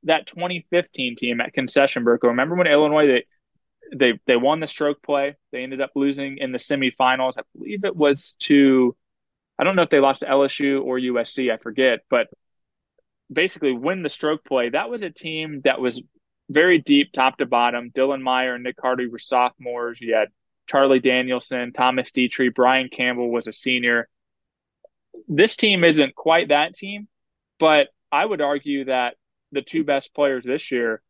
[0.03, 2.23] that 2015 team at Concession Burko.
[2.23, 3.25] Remember when Illinois they
[3.95, 5.35] they they won the stroke play.
[5.51, 7.37] They ended up losing in the semifinals.
[7.37, 8.95] I believe it was to
[9.59, 12.27] I don't know if they lost to LSU or USC, I forget, but
[13.31, 14.69] basically win the stroke play.
[14.69, 16.01] That was a team that was
[16.49, 17.91] very deep, top to bottom.
[17.91, 19.99] Dylan Meyer and Nick Hardy were sophomores.
[19.99, 20.29] You had
[20.67, 24.07] Charlie Danielson, Thomas Detry, Brian Campbell was a senior.
[25.27, 27.07] This team isn't quite that team,
[27.59, 29.15] but I would argue that
[29.51, 31.01] the two best players this year,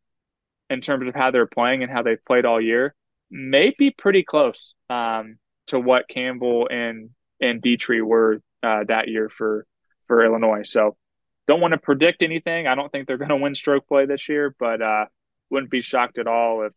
[0.70, 2.94] in terms of how they're playing and how they've played all year,
[3.30, 5.38] may be pretty close um,
[5.68, 7.10] to what Campbell and
[7.40, 9.66] and Detry were uh, that year for
[10.06, 10.62] for Illinois.
[10.68, 10.96] So
[11.46, 12.66] don't want to predict anything.
[12.66, 15.06] I don't think they're going to win stroke play this year, but uh,
[15.50, 16.72] wouldn't be shocked at all if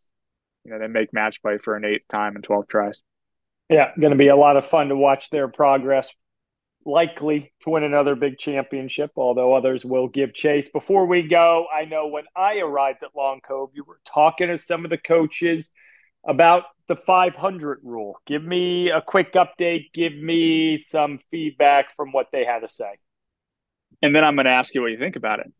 [0.64, 3.02] you know they make match play for an eighth time in 12 tries.
[3.68, 6.12] Yeah, going to be a lot of fun to watch their progress.
[6.84, 10.68] Likely to win another big championship, although others will give chase.
[10.68, 14.58] Before we go, I know when I arrived at Long Cove, you were talking to
[14.58, 15.70] some of the coaches
[16.26, 18.18] about the 500 rule.
[18.26, 19.92] Give me a quick update.
[19.92, 22.98] Give me some feedback from what they had to say.
[24.02, 25.52] And then I'm going to ask you what you think about it.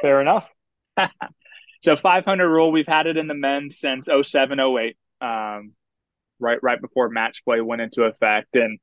[0.00, 0.48] Fair enough.
[1.84, 5.72] so 500 rule, we've had it in the men since 07, 08, um,
[6.38, 8.54] right, right before match play went into effect.
[8.54, 8.78] And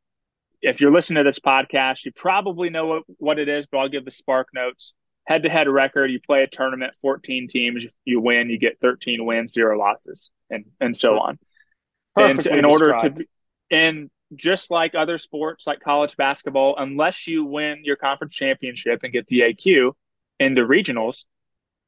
[0.61, 3.89] if you're listening to this podcast, you probably know what, what it is, but I'll
[3.89, 4.93] give the spark notes.
[5.25, 9.25] Head to head record, you play a tournament, 14 teams, you win, you get 13
[9.25, 11.39] wins, zero losses, and, and so on.
[12.15, 13.17] Perfectly and in order described.
[13.19, 13.25] to,
[13.71, 19.11] and just like other sports like college basketball, unless you win your conference championship and
[19.11, 19.93] get the AQ
[20.39, 21.25] into regionals,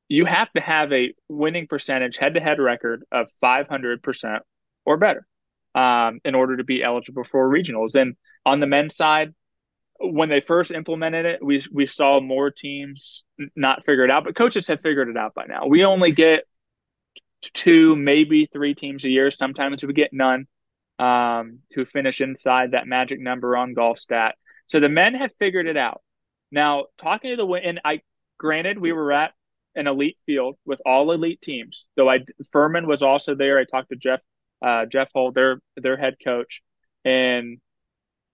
[0.07, 4.39] you have to have a winning percentage head to head record of 500%
[4.85, 5.27] or better
[5.75, 7.95] um, in order to be eligible for regionals.
[7.95, 8.15] And
[8.47, 9.33] on the men's side,
[9.99, 13.25] when they first implemented it, we we saw more teams
[13.55, 15.67] not figure it out, but coaches have figured it out by now.
[15.67, 16.45] We only get
[17.53, 19.31] two, maybe three teams a year.
[19.31, 20.47] Sometimes we get none
[20.97, 24.31] um, to finish inside that magic number on Golfstat.
[24.67, 26.01] So the men have figured it out.
[26.49, 28.01] Now, talking to the and I
[28.37, 29.33] granted we were at
[29.75, 31.85] an elite field with all elite teams.
[31.97, 32.19] Though I
[32.53, 33.59] Furman was also there.
[33.59, 34.21] I talked to Jeff
[34.61, 36.61] uh, Jeff Hull, their their head coach,
[37.03, 37.59] and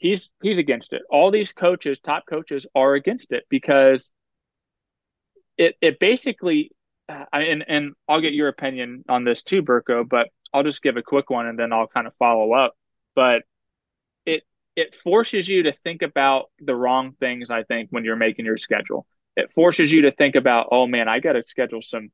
[0.04, 1.02] he's he's against it.
[1.10, 4.12] All these coaches, top coaches, are against it because
[5.58, 6.72] it it basically,
[7.10, 10.98] uh, and and I'll get your opinion on this too, Burko, but I'll just give
[10.98, 12.76] a quick one and then I'll kind of follow up.
[13.16, 13.44] But
[14.26, 14.44] it
[14.76, 17.50] it forces you to think about the wrong things.
[17.50, 21.08] I think when you're making your schedule, it forces you to think about, oh man,
[21.08, 22.12] I got to schedule some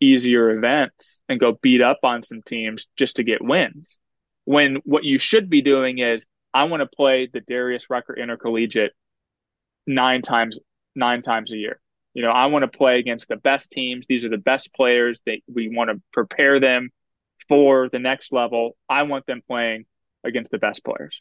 [0.00, 3.98] easier events and go beat up on some teams just to get wins.
[4.44, 8.92] When what you should be doing is I want to play the Darius Rucker Intercollegiate
[9.86, 10.58] nine times
[10.94, 11.80] nine times a year.
[12.14, 14.06] You know, I want to play against the best teams.
[14.08, 16.90] These are the best players that we want to prepare them
[17.48, 18.76] for the next level.
[18.88, 19.84] I want them playing
[20.24, 21.20] against the best players.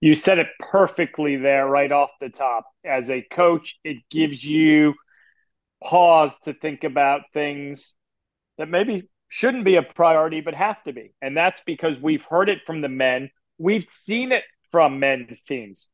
[0.00, 2.64] You said it perfectly there right off the top.
[2.84, 4.94] As a coach, it gives you
[5.82, 7.94] pause to think about things
[8.58, 11.12] that maybe shouldn't be a priority but have to be.
[11.22, 15.88] And that's because we've heard it from the men We've seen it from men's teams.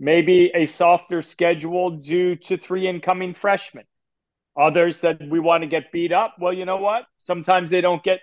[0.00, 3.84] Maybe a softer schedule due to three incoming freshmen.
[4.58, 6.36] Others said we want to get beat up.
[6.38, 7.04] Well, you know what?
[7.18, 8.20] Sometimes they don't get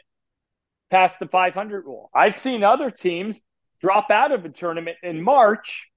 [0.89, 2.09] past the 500 rule.
[2.13, 3.39] I've seen other teams
[3.79, 5.89] drop out of a tournament in March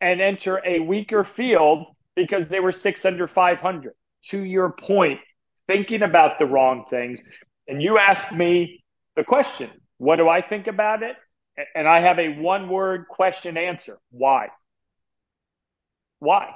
[0.00, 3.94] and enter a weaker field because they were six under 500.
[4.30, 5.20] To your point,
[5.66, 7.20] thinking about the wrong things.
[7.68, 8.82] And you asked me
[9.16, 11.16] the question, what do I think about it?
[11.74, 13.98] And I have a one word question answer.
[14.10, 14.48] Why?
[16.18, 16.54] Why?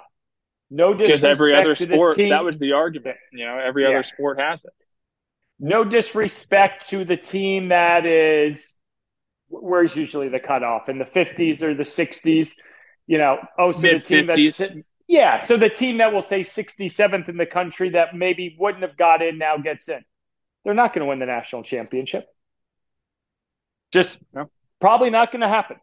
[0.70, 3.16] No disrespect Because every other sport, that was the argument.
[3.32, 3.90] You know, every yeah.
[3.90, 4.72] other sport has it.
[5.58, 8.74] No disrespect to the team that is,
[9.48, 10.88] where's usually the cutoff?
[10.88, 12.54] In the 50s or the 60s?
[13.06, 14.00] You know, oh, so Mid-50s.
[14.00, 14.86] the team that's.
[15.08, 18.96] Yeah, so the team that will say 67th in the country that maybe wouldn't have
[18.96, 20.02] got in now gets in.
[20.64, 22.26] They're not going to win the national championship.
[23.92, 24.48] Just no
[24.82, 25.76] probably not going to happen.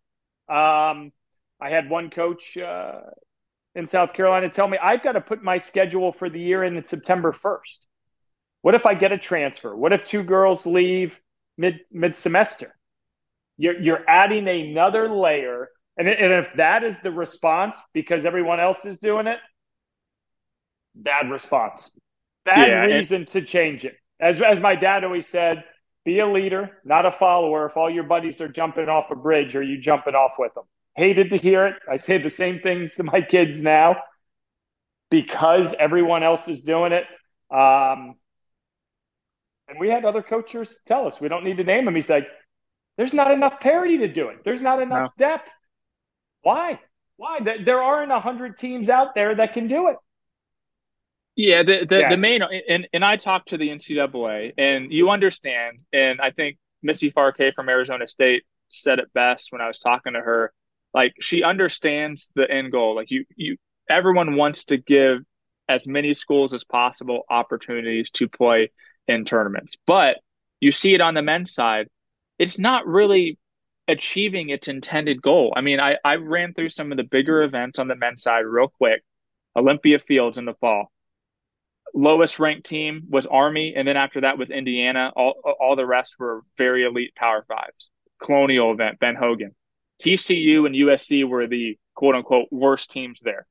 [0.50, 1.14] Um,
[1.62, 3.00] I had one coach uh,
[3.74, 6.76] in South Carolina tell me I've got to put my schedule for the year in
[6.76, 7.80] in September 1st.
[8.62, 9.74] What if I get a transfer?
[9.74, 11.18] What if two girls leave
[11.58, 12.76] mid mid semester?
[13.58, 18.84] You're you're adding another layer, and and if that is the response because everyone else
[18.84, 19.40] is doing it,
[20.94, 21.90] bad response,
[22.44, 23.96] bad yeah, reason to change it.
[24.20, 25.64] As as my dad always said,
[26.06, 27.66] be a leader, not a follower.
[27.68, 30.64] If all your buddies are jumping off a bridge, are you jumping off with them?
[30.96, 31.76] Hated to hear it.
[31.90, 33.98] I say the same things to my kids now
[35.10, 37.04] because everyone else is doing it.
[37.52, 38.16] Um,
[39.68, 41.96] and we had other coaches tell us, we don't need to name him.
[41.96, 42.28] He's like,
[42.98, 44.38] there's not enough parity to do it.
[44.44, 45.28] There's not enough no.
[45.28, 45.50] depth.
[46.42, 46.80] Why?
[47.18, 47.40] Why?
[47.64, 49.98] There aren't a hundred teams out there that can do it.
[51.36, 52.10] Yeah, the the, yeah.
[52.10, 56.58] the main and and I talked to the NCAA, and you understand, and I think
[56.84, 60.54] Missy Farr-Kaye from Arizona State said it best when I was talking to her.
[60.94, 62.96] Like she understands the end goal.
[62.96, 63.58] Like you, you,
[63.90, 65.20] everyone wants to give
[65.68, 68.72] as many schools as possible opportunities to play
[69.08, 70.18] in tournaments, but
[70.60, 71.88] you see it on the men's side.
[72.38, 73.38] It's not really
[73.88, 75.54] achieving its intended goal.
[75.56, 78.46] I mean, I, I ran through some of the bigger events on the men's side
[78.46, 79.04] real quick.
[79.56, 80.92] Olympia Fields in the fall.
[81.94, 85.12] Lowest ranked team was Army, and then after that was Indiana.
[85.16, 87.92] All all the rest were very elite Power Fives.
[88.22, 89.56] Colonial event, Ben Hogan.
[90.02, 93.46] TCU and USC were the quote unquote worst teams there.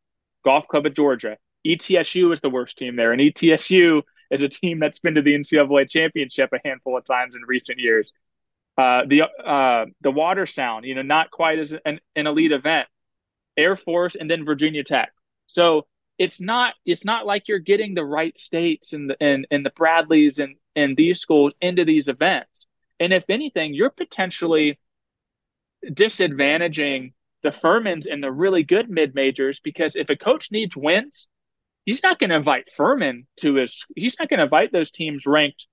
[0.44, 1.36] Golf Club of Georgia.
[1.66, 5.34] ETSU is the worst team there, and ETSU is a team that's been to the
[5.34, 8.12] NCAA championship a handful of times in recent years.
[8.76, 12.88] Uh, the uh, the Watersound, you know, not quite as an, an elite event.
[13.56, 15.12] Air Force and then Virginia Tech.
[15.48, 15.86] So
[16.18, 19.70] it's not it's not like you're getting the Wright States and the and, and the
[19.70, 22.66] Bradleys and and these schools into these events.
[23.00, 24.78] And if anything, you're potentially
[25.84, 27.12] disadvantaging
[27.42, 31.28] the Furmans and the really good mid majors because if a coach needs wins,
[31.84, 33.86] he's not going to invite Furman to his.
[33.94, 35.66] He's not going to invite those teams ranked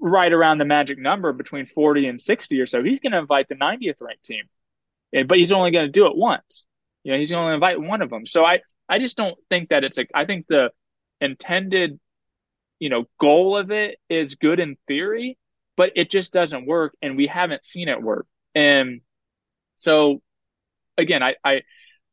[0.00, 2.82] right around the magic number between 40 and 60 or so.
[2.82, 4.44] He's going to invite the 90th ranked team,
[5.26, 6.66] but he's only going to do it once.
[7.02, 8.26] You know, he's going to invite one of them.
[8.26, 10.70] So I, I just don't think that it's a, I think the
[11.20, 11.98] intended,
[12.78, 15.38] you know, goal of it is good in theory,
[15.76, 16.94] but it just doesn't work.
[17.02, 18.26] And we haven't seen it work.
[18.54, 19.00] And
[19.74, 20.22] so
[20.96, 21.62] again, I, I,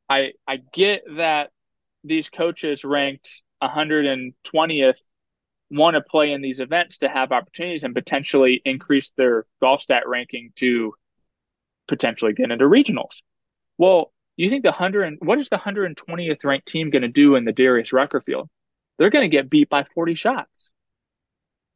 [0.09, 1.51] I, I get that
[2.03, 4.97] these coaches ranked 120th
[5.71, 10.51] want to play in these events to have opportunities and potentially increase their Golfstat ranking
[10.57, 10.93] to
[11.88, 13.21] potentially get into regionals.
[13.78, 17.45] Well, you think the hundred what is the 120th ranked team going to do in
[17.45, 18.49] the Darius Rucker field?
[18.97, 20.71] They're going to get beat by 40 shots.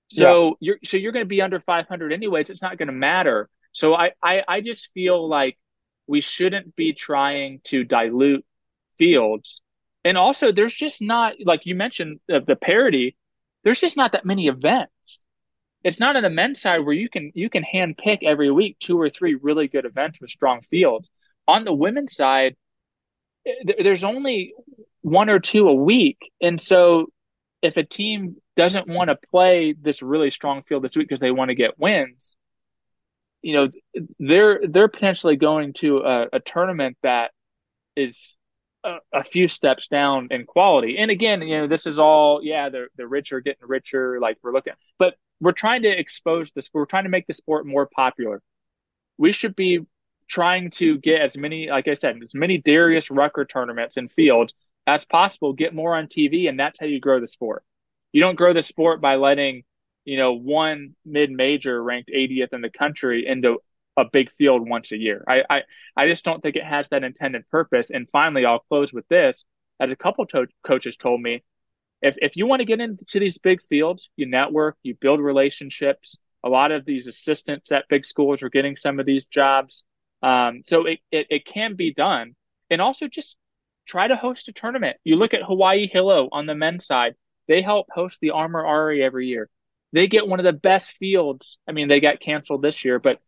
[0.09, 0.53] So yeah.
[0.59, 2.49] you're so you're going to be under 500 anyways.
[2.49, 3.49] It's not going to matter.
[3.73, 5.57] So I, I I just feel like
[6.07, 8.45] we shouldn't be trying to dilute
[8.97, 9.61] fields.
[10.05, 13.17] And also, there's just not like you mentioned the, the parity
[13.67, 15.25] there's just not that many events.
[15.83, 18.77] It's not on the men's side where you can you can hand pick every week
[18.79, 21.09] two or three really good events with strong fields.
[21.47, 22.55] On the women's side,
[23.63, 24.53] there's only
[25.01, 27.07] one or two a week, and so
[27.61, 31.31] if a team doesn't want to play this really strong field this week because they
[31.31, 32.35] want to get wins,
[33.41, 33.69] you know,
[34.19, 37.31] they're they're potentially going to a, a tournament that
[37.95, 38.37] is
[38.83, 40.97] a, a, few steps down in quality.
[40.97, 44.19] And again, you know, this is all, yeah, the the rich are getting richer.
[44.19, 46.69] Like we're looking, but we're trying to expose this.
[46.73, 48.41] We're trying to make the sport more popular.
[49.17, 49.81] We should be
[50.27, 54.53] trying to get as many, like I said, as many Darius Rucker tournaments and fields
[54.85, 55.53] as possible.
[55.53, 57.63] Get more on TV, and that's how you grow the sport.
[58.11, 59.63] You don't grow the sport by letting
[60.05, 63.59] you know one mid major ranked 80th in the country into
[63.97, 65.23] a big field once a year.
[65.27, 65.61] I, I,
[65.97, 67.89] I just don't think it has that intended purpose.
[67.89, 69.43] And finally, I'll close with this.
[69.79, 71.43] As a couple to- coaches told me,
[72.01, 76.17] if, if you want to get into these big fields, you network, you build relationships.
[76.43, 79.83] A lot of these assistants at big schools are getting some of these jobs.
[80.21, 82.35] Um, so it, it, it can be done.
[82.69, 83.37] And also just
[83.87, 84.97] try to host a tournament.
[85.03, 87.15] You look at Hawaii Hilo on the men's side,
[87.47, 89.49] they help host the Amer Ari every year.
[89.93, 91.57] They get one of the best fields.
[91.67, 93.19] I mean, they got canceled this year, but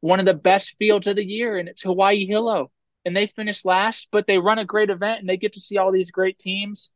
[0.00, 2.70] one of the best fields of the year, and it's Hawaii Hilo.
[3.04, 5.78] And they finish last, but they run a great event and they get to see
[5.78, 6.90] all these great teams.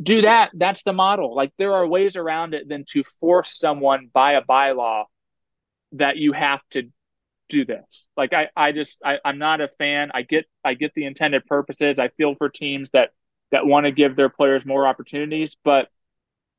[0.00, 0.50] Do that.
[0.54, 1.34] That's the model.
[1.34, 5.04] Like there are ways around it than to force someone by a bylaw
[5.92, 6.90] that you have to
[7.48, 8.08] do this.
[8.16, 10.10] Like I, I just I, I'm not a fan.
[10.14, 11.98] I get I get the intended purposes.
[11.98, 13.10] I feel for teams that
[13.52, 15.88] that want to give their players more opportunities, but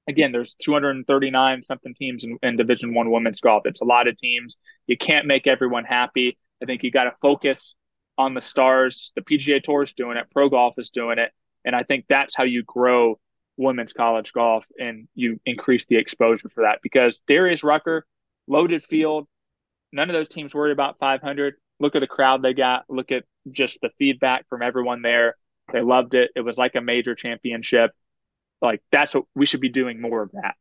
[0.07, 3.63] again, there's 239 something teams in, in Division One women's golf.
[3.65, 4.55] It's a lot of teams.
[4.87, 6.37] You can't make everyone happy.
[6.61, 7.75] I think you got to focus
[8.17, 9.11] on the stars.
[9.15, 10.27] The PGA Tour is doing it.
[10.31, 11.31] Pro Golf is doing it,
[11.65, 13.19] and I think that's how you grow
[13.57, 16.79] women's college golf and you increase the exposure for that.
[16.83, 18.05] Because Darius Rucker,
[18.47, 19.27] loaded field,
[19.95, 21.55] none of those teams worry about 500.
[21.79, 22.85] Look at the crowd they got.
[22.89, 25.35] Look at just the feedback from everyone there.
[25.73, 26.31] They loved it.
[26.35, 27.91] It was like a major championship
[28.61, 30.55] like that's what we should be doing more of that.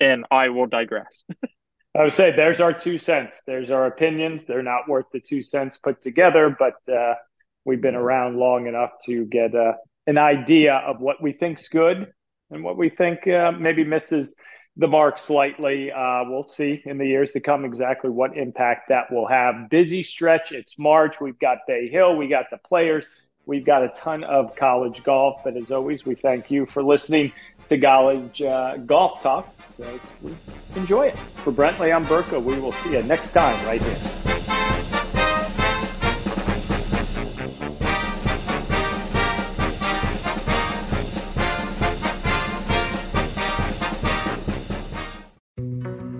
[0.00, 1.22] And I will digress.
[1.96, 3.42] I would say there's our two cents.
[3.46, 4.46] There's our opinions.
[4.46, 7.14] They're not worth the two cents put together, but uh,
[7.64, 9.74] we've been around long enough to get uh,
[10.06, 12.12] an idea of what we think's good
[12.50, 14.34] and what we think uh, maybe misses
[14.76, 15.92] the mark slightly.
[15.92, 19.70] Uh, we'll see in the years to come exactly what impact that will have.
[19.70, 20.52] Busy stretch.
[20.52, 21.20] It's March.
[21.20, 22.16] We've got Bay Hill.
[22.16, 23.06] We got the players
[23.46, 27.32] We've got a ton of college golf, but as always, we thank you for listening
[27.68, 29.54] to College uh, Golf Talk.
[29.76, 30.00] So
[30.76, 31.18] enjoy it.
[31.18, 32.42] For Brentley, I'm Burko.
[32.42, 34.33] We will see you next time right here.